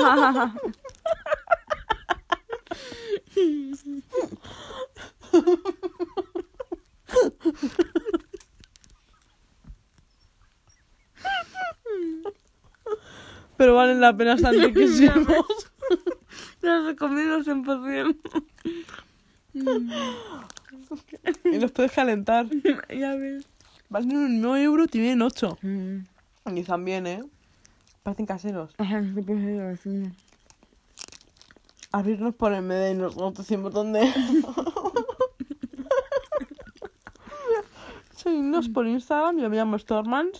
Pero 13.60 13.76
valen 13.76 14.00
la 14.00 14.16
pena, 14.16 14.36
están 14.36 14.58
riquísimos. 14.58 15.28
los 16.62 16.86
recomiendo 16.86 17.44
100%. 17.44 18.16
y 21.44 21.60
los 21.60 21.72
puedes 21.74 21.92
calentar. 21.92 22.48
ya 22.90 23.16
ves. 23.16 23.46
Valen 23.90 24.16
un 24.16 24.46
euro, 24.56 24.88
tienen 24.88 25.22
8. 25.22 25.58
Mm. 25.62 25.98
Y 26.56 26.64
también, 26.64 27.06
¿eh? 27.06 27.22
Parecen 28.02 28.26
caseros. 28.26 28.74
Ajá. 28.78 29.04
Abrirnos 31.92 32.36
por 32.36 32.54
el 32.54 32.62
medio 32.62 32.92
y 32.92 32.96
nosotros 32.96 33.46
sin 33.46 33.62
botón 33.62 33.92
de... 33.92 34.10
Seguidnos 38.16 38.70
por 38.70 38.88
Instagram, 38.88 39.38
yo 39.38 39.50
me 39.50 39.58
llamo 39.58 39.78
Stormans. 39.78 40.40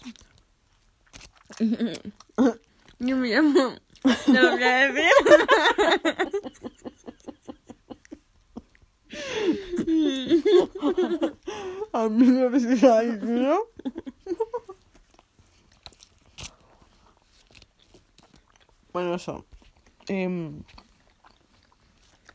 Yo 3.00 3.16
me 3.16 3.30
llamo. 3.30 3.76
Ya 4.28 4.42
lo 4.42 4.52
voy 4.52 4.64
a 4.64 4.92
decir. 4.92 5.12
A 11.94 12.08
mí 12.10 12.26
me 12.28 12.50
visitáis, 12.50 13.22
¿no? 13.24 13.60
Bueno, 18.94 19.16
eso. 19.16 19.46
Em, 20.08 20.64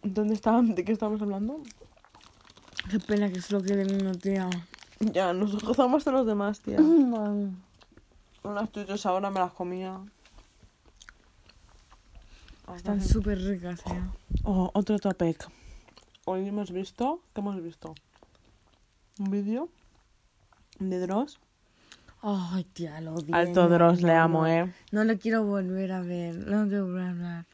¿Dónde 0.03 0.35
estaban? 0.35 0.75
¿De 0.75 0.85
qué 0.85 0.93
estábamos 0.93 1.23
hablando? 1.23 1.63
Qué 2.91 3.01
pena 3.01 3.31
que 3.33 3.41
solo 3.41 3.63
quede 3.63 3.85
uno, 3.95 4.15
tía. 4.15 4.51
Ya, 5.01 5.33
nos 5.33 5.63
gozamos 5.63 6.05
de 6.05 6.13
los 6.13 6.27
demás, 6.27 6.61
tía. 6.61 6.79
Unas 6.81 8.71
tuyas 8.71 9.07
ahora 9.07 9.31
me 9.31 9.41
las 9.41 9.53
comía. 9.53 10.01
Están 12.77 13.01
súper 13.01 13.39
ricas, 13.39 13.83
tía. 13.85 14.11
Oh, 14.43 14.71
otro 14.75 14.99
topic. 14.99 15.49
Hoy 16.25 16.49
hemos 16.49 16.73
visto... 16.73 17.21
¿Qué 17.33 17.41
hemos 17.41 17.63
visto? 17.63 17.95
Un 19.19 19.31
vídeo 19.31 19.69
de 20.79 20.99
Dross. 21.01 21.39
Ay, 22.23 22.65
tía, 22.65 23.01
lo 23.01 23.15
odio. 23.15 23.35
Alto 23.35 23.69
Dross, 23.69 24.03
le 24.03 24.13
amo, 24.13 24.47
¿eh? 24.47 24.73
No 24.91 25.05
le 25.05 25.19
quiero 25.19 25.45
volver 25.45 25.93
a 25.93 26.01
ver. 26.01 26.35
No 26.35 26.67
quiero 26.69 26.87
volver 26.87 27.03
a 27.03 27.11
hablar. 27.11 27.47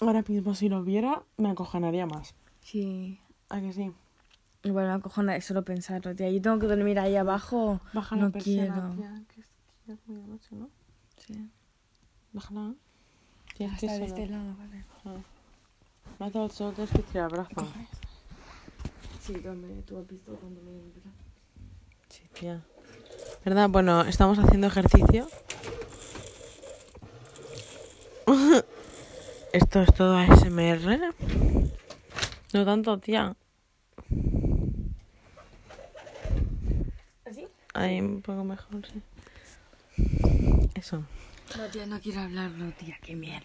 Ahora 0.00 0.22
mismo 0.26 0.54
si 0.54 0.68
lo 0.68 0.82
viera, 0.82 1.22
me 1.38 1.50
acojonaría 1.50 2.06
más. 2.06 2.34
Sí. 2.60 3.18
¿A 3.48 3.60
que 3.60 3.72
sí? 3.72 3.92
Igual 4.64 4.86
me 4.86 4.92
acojona 4.92 5.40
solo 5.40 5.64
pensarlo, 5.64 6.14
tía. 6.14 6.30
Yo 6.30 6.42
tengo 6.42 6.58
que 6.58 6.66
dormir 6.66 6.98
ahí 6.98 7.16
abajo. 7.16 7.80
Baja 7.94 8.16
no 8.16 8.26
la 8.26 8.30
persiana, 8.30 8.74
quiero. 8.74 8.90
tía, 8.96 9.22
que 9.32 9.40
es, 9.40 9.46
que 9.86 9.92
es 9.92 9.98
muy 10.06 10.16
de 10.16 10.26
noche, 10.26 10.48
¿no? 10.56 10.68
Sí. 11.16 11.50
Bájala. 12.32 12.74
Tía, 13.56 13.72
es 13.72 13.80
que 13.80 13.86
de 13.86 14.04
este 14.04 14.26
lado, 14.26 14.54
vale. 14.58 14.84
Ah. 15.06 15.16
Hace 16.26 16.44
el 16.44 16.50
sol, 16.50 16.74
tienes 16.74 16.92
que 16.92 17.02
tirar 17.04 17.30
brazo. 17.30 17.66
Sí, 19.20 19.34
hombre, 19.46 19.82
tú 19.86 19.98
has 19.98 20.06
visto 20.06 20.36
cuando 20.36 20.60
me 20.60 20.72
Sí, 22.08 22.22
tía. 22.38 22.62
¿Verdad? 23.44 23.70
Bueno, 23.70 24.02
estamos 24.02 24.38
haciendo 24.38 24.66
ejercicio. 24.66 25.26
Esto 29.52 29.80
es 29.80 29.94
todo 29.94 30.18
ASMR. 30.18 31.14
No 32.52 32.64
tanto, 32.66 32.98
tía. 32.98 33.34
¿Así? 37.24 37.48
Ahí 37.72 38.00
un 38.00 38.20
poco 38.20 38.44
mejor, 38.44 38.86
sí. 38.86 39.02
Eso. 40.74 41.04
No, 41.56 41.64
tía, 41.72 41.86
no 41.86 42.00
quiero 42.00 42.20
hablarlo, 42.20 42.70
tía. 42.72 42.96
Qué 43.02 43.14
miedo. 43.14 43.40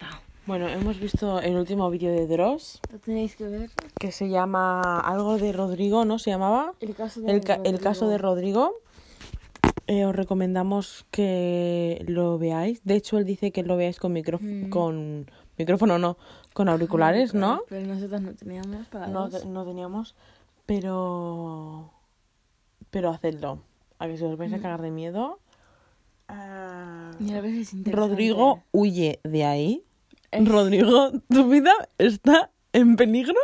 Bueno, 0.47 0.67
hemos 0.67 0.99
visto 0.99 1.39
el 1.39 1.55
último 1.55 1.89
vídeo 1.89 2.11
de 2.11 2.25
Dross, 2.27 2.81
Lo 2.91 2.99
tenéis 2.99 3.35
que 3.35 3.45
ver. 3.47 3.69
que 3.99 4.11
se 4.11 4.27
llama 4.29 4.99
algo 4.99 5.37
de 5.37 5.51
Rodrigo, 5.53 6.03
¿no? 6.03 6.17
Se 6.19 6.31
llamaba. 6.31 6.73
El 6.79 6.95
caso 6.95 7.21
de 7.21 7.31
El, 7.31 7.41
ca- 7.43 7.59
el 7.63 7.79
caso 7.79 8.07
de 8.09 8.17
Rodrigo. 8.17 8.73
Eh, 9.87 10.05
os 10.05 10.15
recomendamos 10.15 11.05
que 11.11 12.03
lo 12.07 12.37
veáis. 12.37 12.81
De 12.83 12.95
hecho, 12.95 13.17
él 13.17 13.25
dice 13.25 13.51
que 13.51 13.63
lo 13.63 13.77
veáis 13.77 13.99
con, 13.99 14.13
micrófono 14.13 14.67
Mm. 14.67 14.69
con 14.69 15.31
micrófono, 15.57 15.99
no, 15.99 16.17
con 16.53 16.69
auriculares, 16.69 17.33
¿no? 17.33 17.61
Pero 17.69 17.85
nosotros 17.85 18.21
no 18.21 18.33
teníamos 18.33 18.87
para 18.87 19.07
No, 19.07 19.29
te- 19.29 19.45
no 19.45 19.63
teníamos, 19.65 20.15
pero 20.65 21.91
pero 22.89 23.09
hacedlo. 23.09 23.59
A 23.99 24.07
que 24.07 24.17
si 24.17 24.23
os 24.25 24.37
vais 24.37 24.51
a 24.53 24.57
Mm. 24.57 24.61
cagar 24.61 24.81
de 24.81 24.91
miedo. 24.91 25.39
Ah, 26.33 27.11
es. 27.19 27.73
Rodrigo 27.91 28.63
huye 28.71 29.19
de 29.23 29.45
ahí. 29.45 29.83
Es- 30.31 30.47
Rodrigo, 30.47 31.11
tu 31.29 31.49
vida 31.49 31.73
está 31.97 32.51
en 32.73 32.95
peligro. 32.95 33.35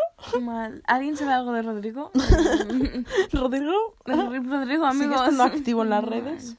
Mal. 0.41 0.81
¿Alguien 0.87 1.17
sabe 1.17 1.33
algo 1.33 1.51
de 1.51 1.61
Rodrigo? 1.61 2.11
Rodrigo 3.33 3.95
Rodrigo, 4.05 4.85
amigos. 4.85 5.15
estando 5.21 5.43
activo 5.43 5.83
en 5.83 5.89
las 5.89 6.03
redes. 6.03 6.55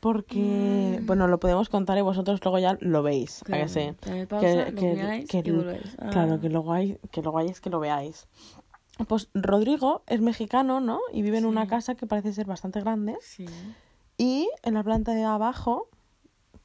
Porque, 0.00 1.00
bueno, 1.04 1.28
lo 1.28 1.40
podemos 1.40 1.70
contar 1.70 1.96
y 1.96 2.02
vosotros 2.02 2.38
luego 2.44 2.58
ya 2.58 2.76
lo 2.80 3.02
veis. 3.02 3.42
¿a 3.50 3.56
que 3.56 3.68
sí? 3.68 3.92
Pausa, 4.28 4.46
Que- 4.46 4.70
lo 4.70 4.74
que- 4.76 5.24
que. 5.26 5.80
Ah. 5.98 6.10
Claro, 6.10 6.40
que 6.40 6.50
lo 6.50 6.60
guay, 6.60 6.98
que 7.10 7.22
lo 7.22 7.30
guay 7.30 7.48
es 7.48 7.62
que 7.62 7.70
lo 7.70 7.80
veáis. 7.80 8.28
Pues 9.08 9.30
Rodrigo 9.32 10.02
es 10.06 10.20
mexicano, 10.20 10.80
¿no? 10.80 11.00
Y 11.10 11.22
vive 11.22 11.38
en 11.38 11.46
una 11.46 11.66
casa 11.66 11.94
que 11.94 12.06
parece 12.06 12.34
ser 12.34 12.46
bastante 12.46 12.80
grande. 12.80 13.16
Sí. 13.22 13.46
Y 14.16 14.48
en 14.62 14.74
la 14.74 14.82
planta 14.82 15.12
de 15.12 15.24
abajo 15.24 15.88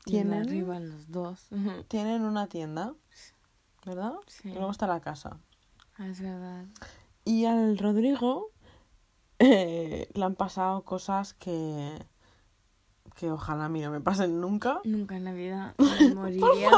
tienen, 0.06 0.42
arriba 0.42 0.80
los 0.80 1.10
dos. 1.12 1.48
tienen 1.88 2.22
una 2.24 2.48
tienda, 2.48 2.94
¿verdad? 3.86 4.14
Sí. 4.28 4.50
Y 4.50 4.54
luego 4.54 4.72
está 4.72 4.88
la 4.88 5.00
casa. 5.00 5.40
Ah, 5.98 6.08
es 6.08 6.22
verdad. 6.22 6.66
Y 7.26 7.46
al 7.46 7.78
Rodrigo 7.78 8.52
eh, 9.40 10.10
le 10.14 10.26
han 10.26 10.36
pasado 10.36 10.84
cosas 10.84 11.34
que, 11.34 12.06
que 13.16 13.32
ojalá 13.32 13.66
a 13.66 13.70
mí 13.70 13.82
no 13.82 13.92
me 13.92 14.02
pasen 14.02 14.40
nunca. 14.40 14.80
Nunca 14.84 15.18
en 15.18 15.26
la 15.26 15.34
vida 15.34 15.76
me 16.00 16.16
moriría. 16.16 16.72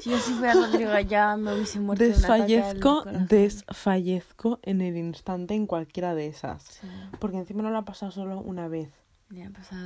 Si 0.00 0.10
yo 0.10 0.18
si 0.18 0.32
fuera 0.34 0.54
Rodrigo 0.54 0.98
ya 1.00 1.36
me 1.36 1.54
hubiese 1.54 1.80
muerto 1.80 2.04
Desfallezco, 2.04 3.04
desfallezco 3.28 4.58
en 4.62 4.82
el 4.82 4.96
instante 4.96 5.54
en 5.54 5.66
cualquiera 5.66 6.14
de 6.14 6.26
esas. 6.26 6.62
Sí, 6.64 6.86
Porque 7.18 7.38
encima 7.38 7.62
no 7.62 7.70
lo 7.70 7.78
ha 7.78 7.84
pasado 7.84 8.12
solo 8.12 8.40
una 8.40 8.68
vez. 8.68 8.90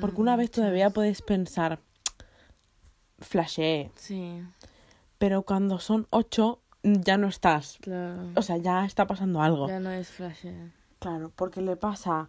Porque 0.01 0.21
una 0.21 0.37
vez 0.37 0.51
todavía 0.51 0.91
puedes 0.91 1.23
pensar, 1.23 1.81
flashee. 3.19 3.91
Sí, 3.97 4.43
Pero 5.19 5.43
cuando 5.43 5.79
son 5.79 6.07
ocho, 6.11 6.61
ya 6.83 7.17
no 7.17 7.29
estás. 7.29 7.79
claro. 7.81 8.31
O 8.37 8.43
sea, 8.43 8.57
ya 8.59 8.85
está 8.85 9.07
pasando 9.07 9.43
algo. 9.43 9.69
Ya 9.69 9.81
no 9.81 9.91
es 9.91 10.09
flash. 10.09 10.45
eh. 10.47 10.71
Claro, 10.99 11.33
porque 11.35 11.61
le 11.63 11.77
pasa 11.77 12.29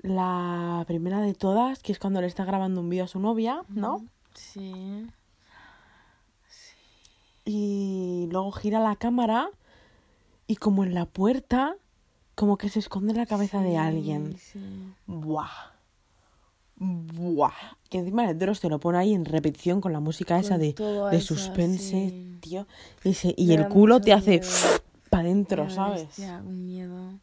la 0.00 0.84
primera 0.86 1.20
de 1.20 1.34
todas, 1.34 1.82
que 1.82 1.92
es 1.92 1.98
cuando 1.98 2.20
le 2.20 2.26
está 2.26 2.44
grabando 2.44 2.80
un 2.80 2.88
vídeo 2.88 3.04
a 3.04 3.08
su 3.08 3.18
novia, 3.20 3.62
¿no? 3.68 4.04
Sí. 4.34 5.06
Y 7.44 8.28
luego 8.30 8.52
gira 8.52 8.78
la 8.80 8.96
cámara 8.96 9.48
y 10.46 10.56
como 10.56 10.84
en 10.84 10.94
la 10.94 11.06
puerta, 11.06 11.76
como 12.34 12.56
que 12.56 12.68
se 12.68 12.78
esconde 12.78 13.14
la 13.14 13.26
cabeza 13.26 13.60
de 13.60 13.70
Sí, 13.70 13.76
alguien. 13.76 14.36
Sí. 14.38 14.94
Buah. 15.06 15.71
Buah. 16.84 17.52
Que 17.88 17.98
encima 17.98 18.28
el 18.28 18.36
Dross 18.38 18.58
te 18.60 18.68
lo 18.68 18.80
pone 18.80 18.98
ahí 18.98 19.14
en 19.14 19.24
repetición 19.24 19.80
con 19.80 19.92
la 19.92 20.00
música 20.00 20.38
esa 20.40 20.58
de, 20.58 20.72
de 21.12 21.20
suspense, 21.20 21.78
sí. 22.10 22.38
tío. 22.40 22.66
Y, 23.04 23.14
se- 23.14 23.34
y 23.36 23.52
el 23.52 23.68
culo 23.68 24.00
te 24.00 24.12
hace 24.12 24.40
para 25.10 25.22
adentro, 25.22 25.70
¿sabes? 25.70 26.18
un 26.18 26.64
miedo. 26.66 27.20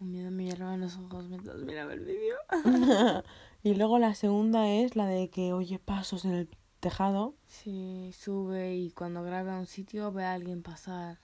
Un 0.00 0.10
miedo 0.10 0.30
me 0.32 0.44
hiervan 0.44 0.80
los 0.80 0.96
ojos 0.96 1.28
mientras 1.28 1.56
miraba 1.58 1.92
el 1.92 2.00
vídeo. 2.00 2.34
y 3.62 3.74
luego 3.74 3.98
la 4.00 4.14
segunda 4.14 4.68
es 4.68 4.96
la 4.96 5.06
de 5.06 5.28
que 5.30 5.52
oye 5.52 5.78
pasos 5.78 6.24
en 6.24 6.32
el 6.32 6.48
tejado. 6.80 7.34
Sí, 7.46 8.10
sube 8.12 8.74
y 8.76 8.90
cuando 8.90 9.22
graba 9.22 9.56
a 9.56 9.60
un 9.60 9.66
sitio 9.66 10.10
ve 10.12 10.24
a 10.24 10.32
alguien 10.34 10.62
pasar. 10.62 11.18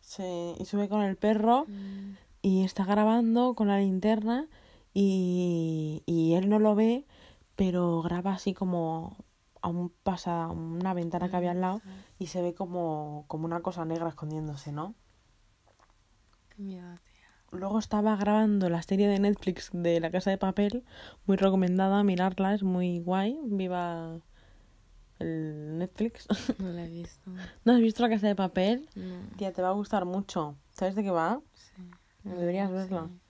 Se, 0.00 0.54
y 0.58 0.64
sube 0.64 0.88
con 0.88 1.02
el 1.02 1.16
perro 1.16 1.64
Mm, 1.66 2.14
y 2.42 2.64
está 2.64 2.84
grabando 2.84 3.54
con 3.54 3.68
la 3.68 3.78
linterna 3.80 4.48
y, 4.94 6.02
y 6.06 6.34
él 6.34 6.48
no 6.48 6.58
lo 6.58 6.74
ve, 6.74 7.04
pero 7.56 8.00
graba 8.02 8.32
así 8.32 8.54
como 8.54 9.16
a 9.60 9.68
un 9.68 9.90
pasa 9.90 10.46
una 10.48 10.94
ventana 10.94 11.28
que 11.28 11.36
había 11.36 11.50
al 11.52 11.60
lado 11.60 11.80
y 12.18 12.26
se 12.26 12.42
ve 12.42 12.54
como, 12.54 13.24
como 13.28 13.46
una 13.46 13.60
cosa 13.60 13.84
negra 13.84 14.08
escondiéndose, 14.08 14.72
¿no? 14.72 14.94
Qué 16.54 16.62
miedo, 16.62 16.94
tía. 16.94 17.28
Luego 17.50 17.78
estaba 17.78 18.14
grabando 18.16 18.68
la 18.68 18.82
serie 18.82 19.08
de 19.08 19.18
Netflix 19.18 19.70
de 19.72 20.00
La 20.00 20.10
Casa 20.10 20.30
de 20.30 20.38
Papel, 20.38 20.84
muy 21.26 21.36
recomendada, 21.36 22.02
mirarla, 22.04 22.54
es 22.54 22.62
muy 22.62 23.00
guay, 23.00 23.38
viva 23.44 24.20
el 25.18 25.78
Netflix. 25.78 26.26
No 26.58 26.68
la 26.68 26.84
he 26.84 26.88
visto. 26.88 27.30
¿No 27.64 27.72
has 27.72 27.80
visto 27.80 28.02
La 28.02 28.10
Casa 28.10 28.26
de 28.26 28.36
Papel? 28.36 28.88
No. 28.94 29.36
Tía, 29.38 29.52
te 29.52 29.62
va 29.62 29.68
a 29.68 29.72
gustar 29.72 30.04
mucho. 30.04 30.56
¿Sabes 30.72 30.94
de 30.94 31.02
qué 31.02 31.10
va? 31.10 31.40
Sí. 31.54 31.82
Deberías 32.24 32.70
verla. 32.70 33.08
sí. 33.08 33.23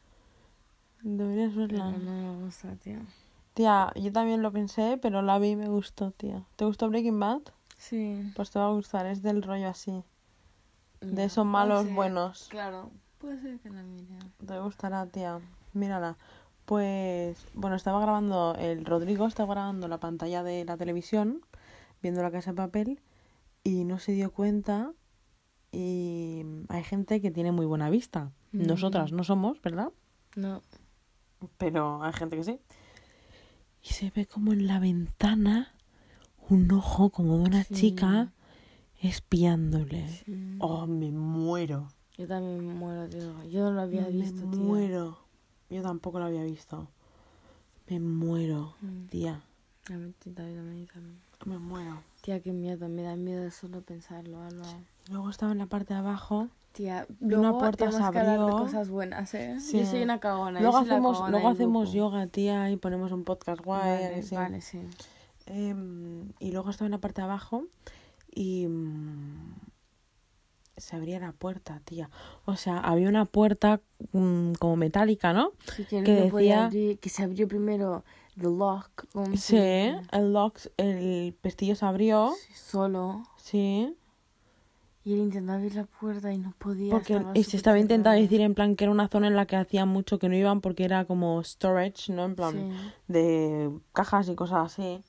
Deberías 1.05 1.53
Pero 1.55 1.69
verla. 1.69 1.91
no 1.91 1.99
me 1.99 2.45
gusta, 2.45 2.75
tía. 2.77 3.03
Tía, 3.53 3.93
yo 3.95 4.11
también 4.11 4.41
lo 4.43 4.51
pensé, 4.53 4.99
pero 5.01 5.21
la 5.21 5.39
vi 5.39 5.51
y 5.51 5.57
me 5.57 5.69
gustó, 5.69 6.11
tía. 6.13 6.45
¿Te 6.57 6.65
gustó 6.65 6.89
Breaking 6.89 7.21
Bad? 7.21 7.43
Sí. 7.77 8.33
Pues 8.35 8.51
te 8.51 8.59
va 8.59 8.69
a 8.69 8.73
gustar, 8.73 9.05
es 9.07 9.23
del 9.23 9.43
rollo 9.43 9.69
así. 9.69 10.03
De 11.03 11.25
esos 11.25 11.45
malos 11.45 11.85
ser. 11.85 11.95
buenos. 11.95 12.49
Claro. 12.49 12.91
Puede 13.19 13.39
ser 13.41 13.59
que 13.61 13.69
la 13.69 13.83
mire. 13.83 14.19
Te 14.47 14.59
gustará, 14.61 15.07
tía. 15.07 15.41
Mírala. 15.75 16.17
Pues, 16.65 17.47
bueno, 17.53 17.77
estaba 17.77 18.01
grabando, 18.01 18.57
el 18.59 18.87
Rodrigo 18.87 19.27
estaba 19.27 19.55
grabando 19.55 19.87
la 19.89 19.99
pantalla 19.99 20.43
de 20.43 20.65
la 20.65 20.79
televisión, 20.79 21.43
viendo 22.03 22.23
la 22.23 22.31
casa 22.31 22.53
de 22.53 22.57
papel, 22.57 23.03
y 23.63 23.85
no 23.85 23.99
se 23.99 24.13
dio 24.13 24.33
cuenta. 24.33 24.93
Y 25.71 26.45
hay 26.71 26.83
gente 26.83 27.21
que 27.21 27.31
tiene 27.31 27.53
muy 27.53 27.67
buena 27.67 27.91
vista. 27.91 28.33
Mm. 28.53 28.67
Nosotras 28.67 29.13
no 29.13 29.23
somos, 29.25 29.61
¿verdad? 29.61 29.93
No. 30.37 30.63
Pero 31.59 32.03
hay 32.03 32.13
gente 32.13 32.37
que 32.37 32.45
sí. 32.45 32.59
Y 33.83 33.89
se 33.89 34.11
ve 34.11 34.27
como 34.27 34.53
en 34.53 34.67
la 34.67 34.79
ventana 34.79 35.73
un 36.49 36.71
ojo 36.73 37.11
como 37.11 37.37
de 37.39 37.43
una 37.45 37.65
Sí. 37.65 37.75
chica 37.75 38.33
espiándole. 39.01 40.09
Sí. 40.09 40.57
Oh, 40.61 40.87
me 40.87 41.11
muero. 41.11 41.89
Yo 42.17 42.27
también 42.27 42.67
me 42.67 42.75
muero, 42.75 43.09
tío. 43.09 43.43
Yo 43.45 43.65
no 43.65 43.73
lo 43.73 43.81
había 43.83 44.03
me 44.03 44.11
visto, 44.11 44.49
tío. 44.51 44.61
muero. 44.61 45.19
Yo 45.71 45.83
tampoco 45.83 46.19
lo 46.19 46.27
había 46.27 46.45
visto. 46.45 46.89
Me 47.89 48.01
muero, 48.01 48.75
Mm. 48.81 49.07
tía. 49.09 49.43
A 49.91 49.93
mí 49.93 50.13
también, 50.35 50.59
a 50.59 50.63
mí 50.63 50.87
también. 50.87 51.21
Me 51.45 51.59
muero. 51.59 52.03
Tía, 52.23 52.41
qué 52.41 52.53
miedo. 52.53 52.89
Me 52.89 53.03
da 53.03 53.17
miedo 53.17 53.51
solo 53.51 53.83
pensarlo, 53.83 54.41
Alba. 54.41 54.67
Luego 55.11 55.29
estaba 55.29 55.53
en 55.53 55.59
la 55.59 55.67
parte 55.67 55.93
de 55.93 56.01
abajo. 56.01 56.49
Tía, 56.75 57.07
luego 57.21 57.41
una 57.43 57.57
puerta 57.57 57.91
se 57.93 57.99
que 57.99 58.05
abrió. 58.05 58.49
cosas 58.51 58.89
buenas, 58.91 59.33
¿eh? 59.35 59.61
Sí. 59.61 59.79
Yo 59.79 59.87
soy 59.87 60.03
una 60.03 60.19
cagona. 60.19 60.61
Luego 60.61 60.79
hacemos, 60.79 61.13
cagona 61.19 61.31
luego 61.31 61.49
hacemos 61.49 61.93
yoga, 61.93 62.27
tía, 62.27 62.69
y 62.71 62.77
ponemos 62.77 63.13
un 63.13 63.23
podcast 63.23 63.61
guay. 63.65 63.81
¿a 63.81 64.11
Vale, 64.11 64.25
vale, 64.33 64.61
sí. 64.61 64.81
Em, 65.47 66.33
y 66.41 66.51
luego 66.51 66.71
estaba 66.71 66.87
en 66.87 66.93
la 66.93 66.99
parte 66.99 67.21
de 67.21 67.27
abajo 67.27 67.65
y 68.35 68.67
mm, 68.67 69.55
se 70.77 70.97
abría 70.97 71.21
la 71.21 71.31
puerta, 71.31 71.81
tía. 71.85 72.11
O 72.45 72.57
sea, 72.57 72.79
había 72.79 73.09
una 73.09 73.25
puerta 73.25 73.81
mm, 74.13 74.55
como 74.55 74.75
metálica, 74.75 75.33
¿no? 75.33 75.53
Sí, 75.77 75.85
que, 75.85 76.03
que 76.03 76.29
no 76.29 76.37
decía- 76.37 76.65
abrir, 76.65 76.99
que 76.99 77.09
se 77.09 77.23
abrió 77.23 77.47
primero 77.47 78.05
the 78.37 78.49
lock. 78.49 79.05
Sí, 79.37 79.57
el 79.59 80.33
lock, 80.33 80.59
el 80.77 81.35
pestillo 81.41 81.77
se 81.77 81.85
abrió, 81.87 82.33
sí, 82.37 82.53
Solo. 82.53 83.23
sí. 83.37 83.95
Y 85.07 85.13
él 85.13 85.19
intentaba 85.21 85.59
abrir 85.59 85.75
la 85.75 85.85
puerta 85.85 86.33
y 86.33 86.39
no 86.39 86.53
podía. 86.59 86.91
Porque 86.93 87.13
estaba 87.15 87.33
y 87.39 87.45
se 87.45 87.57
estaba 87.59 87.79
intentando 87.79 88.19
decir 88.21 88.41
en 88.41 88.55
plan 88.55 88.75
que 88.75 88.85
era 88.85 88.91
una 88.91 89.09
zona 89.09 89.27
en 89.27 89.37
la 89.37 89.45
que 89.47 89.57
hacía 89.57 89.85
mucho 89.85 90.19
que 90.19 90.31
no 90.31 90.35
iban 90.35 90.63
porque 90.63 90.85
era 90.85 91.05
como 91.05 91.43
storage, 91.45 92.11
¿no? 92.13 92.25
En 92.25 92.35
plan 92.35 92.53
Sí. 92.55 92.93
de 93.09 93.79
cajas 93.93 94.29
y 94.31 94.35
cosas 94.35 94.73
así. 94.73 95.05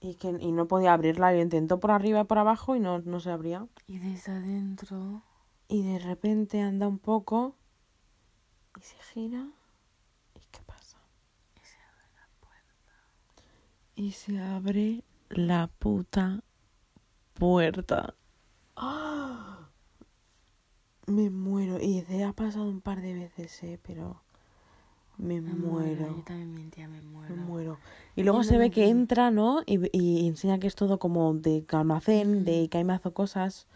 Y 0.00 0.14
que 0.14 0.28
y 0.40 0.50
no 0.50 0.66
podía 0.66 0.94
abrirla. 0.94 1.30
Lo 1.32 1.42
intentó 1.42 1.78
por 1.78 1.90
arriba 1.90 2.20
y 2.20 2.24
por 2.24 2.38
abajo 2.38 2.74
y 2.74 2.80
no, 2.80 3.00
no 3.00 3.20
se 3.20 3.30
abría. 3.30 3.66
Y 3.86 3.98
desde 3.98 4.32
adentro. 4.32 5.22
Y 5.68 5.82
de 5.82 5.98
repente 5.98 6.60
anda 6.62 6.88
un 6.88 6.98
poco 6.98 7.54
y 8.78 8.82
se 8.82 8.96
gira. 9.12 9.46
¿Y 10.34 10.40
qué 10.50 10.60
pasa? 10.66 10.98
Y 13.94 14.12
se 14.12 14.40
abre 14.40 15.04
la 15.28 15.66
puta 15.78 16.42
puerta. 17.34 18.14
¡Ah! 18.76 19.68
Me 21.06 21.30
muero. 21.30 21.78
Y 21.80 22.02
de 22.02 22.24
ha 22.24 22.32
pasado 22.32 22.64
un 22.68 22.80
par 22.80 23.00
de 23.02 23.12
veces, 23.14 23.62
eh, 23.64 23.78
pero 23.82 24.22
me, 25.18 25.40
Me 25.40 25.52
muero. 25.54 26.16
Yo 26.16 26.22
también 26.24 26.54
mentía, 26.54 26.88
me 26.88 27.00
muero. 27.02 27.36
Me 27.36 27.42
muero. 27.42 27.78
Y 28.16 28.22
luego 28.22 28.38
Yo 28.38 28.44
se 28.44 28.58
ve 28.58 28.70
que 28.70 28.88
entra, 28.88 29.30
¿no? 29.30 29.62
Y, 29.66 29.78
y 29.96 30.26
enseña 30.28 30.58
que 30.58 30.66
es 30.68 30.74
todo 30.74 30.98
como 30.98 31.34
de 31.34 31.64
almacén, 31.70 32.44
de 32.44 32.68
que 32.68 32.78
hay 32.78 32.84
mazo 32.84 33.12
cosas, 33.12 33.66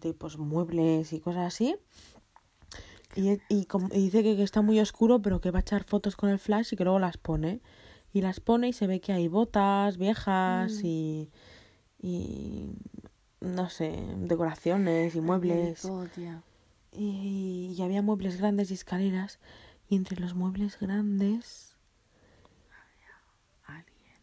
de 0.00 0.14
pues 0.14 0.38
muebles 0.38 1.12
y 1.12 1.20
cosas 1.20 1.46
así. 1.46 1.76
Y, 3.16 3.38
y, 3.48 3.64
como- 3.64 3.88
y 3.92 3.98
dice 3.98 4.22
que, 4.22 4.36
que 4.36 4.42
está 4.44 4.62
muy 4.62 4.78
oscuro, 4.78 5.20
pero 5.20 5.40
que 5.40 5.50
va 5.50 5.58
a 5.58 5.62
echar 5.62 5.82
fotos 5.84 6.14
con 6.16 6.30
el 6.30 6.38
flash 6.38 6.72
y 6.72 6.76
que 6.76 6.84
luego 6.84 7.00
las 7.00 7.16
pone. 7.18 7.60
Y 8.12 8.20
las 8.22 8.40
pone 8.40 8.68
y 8.68 8.72
se 8.72 8.86
ve 8.86 9.00
que 9.00 9.12
hay 9.12 9.28
botas 9.28 9.96
viejas 9.96 10.72
Mm. 10.82 10.86
y, 10.86 11.30
y 12.00 12.70
no 13.40 13.68
sé, 13.70 14.04
decoraciones 14.18 15.14
y 15.14 15.20
muebles. 15.20 15.82
todo. 15.82 16.06
Y, 16.92 17.74
y 17.76 17.82
había 17.82 18.02
muebles 18.02 18.38
grandes 18.38 18.70
y 18.70 18.74
escaleras. 18.74 19.38
Y 19.88 19.96
entre 19.96 20.20
los 20.20 20.34
muebles 20.34 20.78
grandes 20.78 21.76
Alguien. 23.66 24.20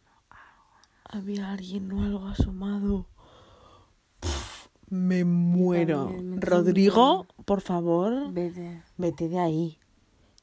había 1.04 1.50
alguien 1.52 1.92
o 1.92 2.02
algo 2.02 2.26
asomado. 2.26 3.06
Pff, 4.20 4.68
me 4.90 5.24
muero. 5.24 6.04
también, 6.06 6.30
me 6.30 6.40
Rodrigo, 6.40 7.26
tengo 7.28 7.44
por 7.44 7.60
favor, 7.60 8.32
Vete. 8.32 8.82
vete 8.96 9.28
de 9.28 9.38
ahí. 9.38 9.78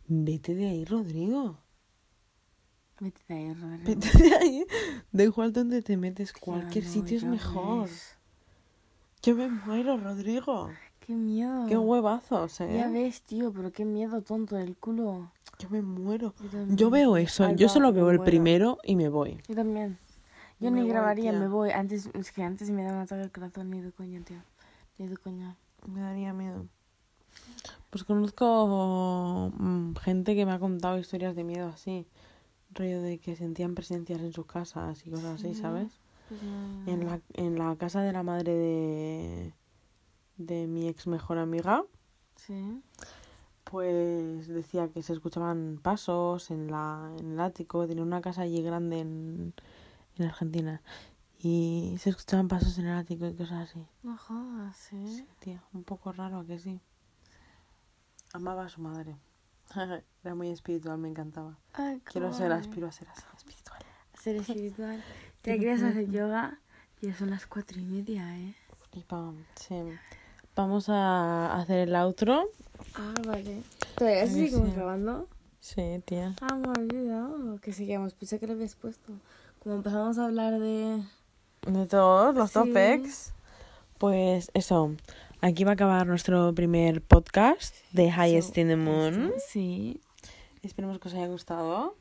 Vete 0.07 0.53
de 0.55 0.67
ahí, 0.67 0.85
Rodrigo. 0.85 1.57
Vete 2.99 3.21
de 3.27 3.33
ahí, 3.35 3.53
Rodrigo. 3.53 3.83
Vete 3.85 4.17
de 4.17 4.35
ahí. 4.35 4.65
Da 5.11 5.23
igual 5.23 5.51
donde 5.53 5.81
te 5.81 5.97
metes, 5.97 6.31
cualquier 6.33 6.85
sitio 6.85 7.17
es 7.17 7.23
mejor. 7.23 7.87
ves. 7.89 8.14
Yo 9.25 9.35
me 9.35 9.49
muero, 9.49 9.97
Rodrigo. 9.97 10.69
Qué 10.99 11.13
miedo. 11.13 11.65
Qué 11.67 11.77
huevazos, 11.77 12.61
eh. 12.61 12.75
Ya 12.77 12.89
ves, 12.89 13.21
tío, 13.23 13.51
pero 13.51 13.71
qué 13.71 13.85
miedo 13.85 14.21
tonto 14.21 14.55
del 14.55 14.75
culo. 14.77 15.31
Yo 15.59 15.69
me 15.69 15.81
muero. 15.81 16.33
Yo, 16.69 16.89
veo 16.89 17.17
eso, 17.17 17.49
yo 17.55 17.69
solo 17.69 17.91
veo 17.93 18.09
el 18.11 18.19
primero 18.21 18.77
y 18.83 18.95
me 18.95 19.09
voy. 19.09 19.41
Yo 19.47 19.55
también. 19.55 19.97
Yo 20.59 20.69
Me 20.71 20.77
ni 20.77 20.81
voy, 20.83 20.89
grabaría, 20.91 21.31
tía. 21.31 21.39
me 21.39 21.47
voy. 21.47 21.71
Antes, 21.71 22.09
es 22.13 22.31
que 22.31 22.43
antes 22.43 22.69
me 22.69 22.83
da 22.83 22.91
un 22.93 22.99
ataque 22.99 23.23
al 23.23 23.31
corazón, 23.31 23.69
ni 23.71 23.81
de 23.81 23.91
coña, 23.91 24.21
tío. 24.21 24.37
Ni 24.97 25.07
de 25.07 25.17
coña. 25.17 25.55
Me 25.87 26.01
daría 26.01 26.33
miedo. 26.33 26.65
Pues 27.89 28.03
conozco 28.03 29.51
mm, 29.57 29.95
gente 29.95 30.35
que 30.35 30.45
me 30.45 30.51
ha 30.53 30.59
contado 30.59 30.97
historias 30.99 31.35
de 31.35 31.43
miedo 31.43 31.67
así. 31.69 32.05
Rollo 32.73 33.01
de 33.01 33.17
que 33.19 33.35
sentían 33.35 33.73
presencias 33.75 34.19
en 34.21 34.33
sus 34.33 34.45
casas 34.45 35.05
y 35.05 35.09
cosas 35.09 35.39
así, 35.39 35.53
Sí. 35.53 35.61
¿sabes? 35.61 35.91
Pues. 36.29 36.41
En 36.87 37.05
la, 37.05 37.21
en 37.33 37.57
la 37.57 37.75
casa 37.75 38.01
de 38.01 38.11
la 38.11 38.23
madre 38.23 38.53
de, 38.55 39.53
de 40.37 40.67
mi 40.67 40.87
ex 40.87 41.07
mejor 41.07 41.37
amiga, 41.37 41.83
Sí. 42.35 42.81
pues 43.63 44.47
decía 44.47 44.89
que 44.89 45.01
se 45.03 45.13
escuchaban 45.13 45.79
pasos 45.81 46.51
en, 46.51 46.69
la, 46.71 47.11
en 47.19 47.33
el 47.33 47.39
ático. 47.39 47.87
Tenía 47.87 48.03
una 48.03 48.21
casa 48.21 48.41
allí 48.41 48.61
grande 48.61 48.99
en, 48.99 49.53
en 50.17 50.25
Argentina. 50.25 50.81
y 51.39 51.95
se 51.99 52.09
escuchaban 52.09 52.47
pasos 52.47 52.77
en 52.79 52.87
el 52.87 52.97
ático 52.97 53.27
y 53.27 53.35
cosas 53.35 53.69
así. 53.69 53.85
No 54.03 54.17
jodas, 54.17 54.75
Sí, 54.77 55.19
¿eh? 55.19 55.27
tía, 55.39 55.63
un 55.73 55.83
poco 55.83 56.11
raro 56.11 56.39
¿a 56.39 56.45
que 56.45 56.57
sí. 56.59 56.79
Amaba 58.33 58.65
a 58.65 58.69
su 58.69 58.81
madre. 58.81 59.15
Era 60.23 60.35
muy 60.35 60.49
espiritual, 60.49 60.97
me 60.97 61.07
encantaba. 61.09 61.57
Ay, 61.73 62.01
Quiero 62.03 62.33
ser, 62.33 62.51
aspiro 62.51 62.87
a 62.87 62.91
ser 62.91 63.07
así, 63.09 63.23
espiritual. 63.37 63.79
Ser 64.19 64.35
espiritual. 64.37 65.03
¿Te 65.45 65.57
quieres 65.59 65.83
hacer 65.83 66.09
yoga? 66.09 66.59
Ya 67.01 67.13
son 67.15 67.29
las 67.29 67.45
cuatro 67.45 67.79
y 67.79 67.85
media, 67.85 68.37
¿eh? 68.37 68.55
Y 68.93 69.01
pam, 69.03 69.35
sí. 69.55 69.75
Vamos 70.55 70.89
a 70.89 71.55
hacer 71.59 71.87
el 71.87 71.95
outro. 71.95 72.49
Ah, 72.95 73.13
vale. 73.27 73.61
¿Todavía 73.95 74.21
Ay, 74.23 74.27
seguimos 74.29 74.69
sí. 74.69 74.75
grabando? 74.75 75.27
Sí, 75.59 76.01
tía. 76.05 76.33
Ah, 76.41 76.55
me 76.55 76.69
olvidado 76.69 77.59
que 77.61 77.73
seguíamos. 77.73 78.13
Pensé 78.13 78.39
que 78.39 78.47
lo 78.47 78.53
habías 78.53 78.75
puesto. 78.75 79.13
Como 79.59 79.75
empezamos 79.75 80.17
a 80.17 80.25
hablar 80.25 80.59
de... 80.59 81.03
De 81.67 81.85
todos 81.87 82.33
los 82.35 82.49
Sí. 82.51 82.53
topics. 82.53 83.33
Pues 83.97 84.49
eso. 84.53 84.95
Aquí 85.41 85.63
va 85.63 85.71
a 85.71 85.73
acabar 85.73 86.07
nuestro 86.07 86.53
primer 86.55 87.01
podcast 87.01 87.75
de 87.91 88.05
Highest 88.07 88.55
So, 88.55 88.61
in 88.61 88.67
the 88.69 88.75
Moon. 88.77 89.33
Sí. 89.47 90.01
Esperemos 90.63 90.99
que 90.99 91.07
os 91.09 91.13
haya 91.13 91.27
gustado. 91.27 91.95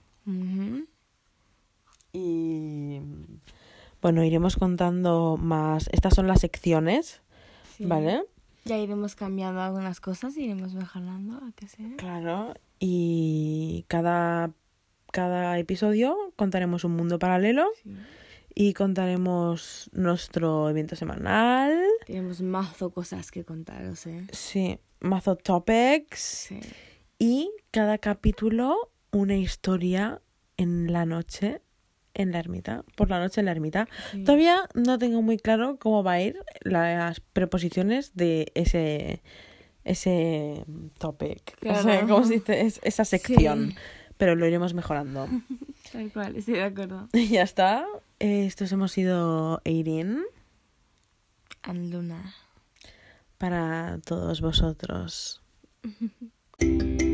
Y 2.12 3.00
bueno, 4.04 4.22
iremos 4.22 4.56
contando 4.56 5.38
más. 5.40 5.88
Estas 5.90 6.12
son 6.14 6.26
las 6.26 6.40
secciones, 6.42 7.22
Sí. 7.74 7.86
¿vale? 7.86 8.22
Ya 8.66 8.76
iremos 8.76 9.16
cambiando 9.16 9.62
algunas 9.62 9.98
cosas, 9.98 10.36
iremos 10.36 10.74
mejorando, 10.74 11.36
¿a 11.38 11.52
que 11.56 11.68
sí? 11.68 11.94
Claro. 11.96 12.52
Y 12.78 13.86
cada, 13.88 14.52
cada 15.10 15.58
episodio 15.58 16.18
contaremos 16.36 16.84
un 16.84 16.96
mundo 16.96 17.18
paralelo 17.18 17.66
Sí. 17.82 17.96
y 18.54 18.74
contaremos 18.74 19.88
nuestro 19.94 20.68
evento 20.68 20.96
semanal. 20.96 21.74
Tenemos 22.06 22.42
mazo 22.42 22.90
cosas 22.90 23.30
que 23.30 23.42
contaros, 23.42 24.06
¿eh? 24.06 24.26
Sí, 24.32 24.78
mazo 25.00 25.36
topics. 25.36 26.18
Sí. 26.48 26.60
Y 27.18 27.50
cada 27.70 27.96
capítulo 27.96 28.90
una 29.12 29.36
historia 29.38 30.20
en 30.58 30.92
la 30.92 31.06
noche 31.06 31.62
en 32.14 32.32
la 32.32 32.38
ermita, 32.38 32.84
por 32.96 33.10
la 33.10 33.18
noche 33.18 33.40
en 33.40 33.46
la 33.46 33.50
ermita. 33.52 33.88
Sí. 34.12 34.24
Todavía 34.24 34.68
no 34.74 34.98
tengo 34.98 35.20
muy 35.22 35.36
claro 35.36 35.76
cómo 35.78 36.02
va 36.02 36.12
a 36.12 36.20
ir 36.22 36.38
las 36.62 37.20
preposiciones 37.20 38.14
de 38.14 38.50
ese 38.54 39.22
ese 39.84 40.64
topic. 40.98 41.56
O 41.68 41.82
sea. 41.82 42.00
¿cómo 42.06 42.24
se 42.24 42.34
dice? 42.34 42.60
Es- 42.62 42.80
esa 42.84 43.04
sección. 43.04 43.70
Sí. 43.72 43.76
Pero 44.16 44.34
lo 44.36 44.46
iremos 44.46 44.74
mejorando. 44.74 45.28
Tal 45.92 46.10
cual, 46.12 46.36
estoy 46.36 46.54
de 46.54 46.62
acuerdo. 46.62 47.08
y 47.12 47.28
ya 47.28 47.42
está. 47.42 47.84
Estos 48.20 48.70
hemos 48.72 48.92
sido 48.92 49.60
Eirin 49.64 50.22
And 51.62 51.92
Luna. 51.92 52.32
para 53.38 53.98
todos 54.06 54.40
vosotros. 54.40 55.42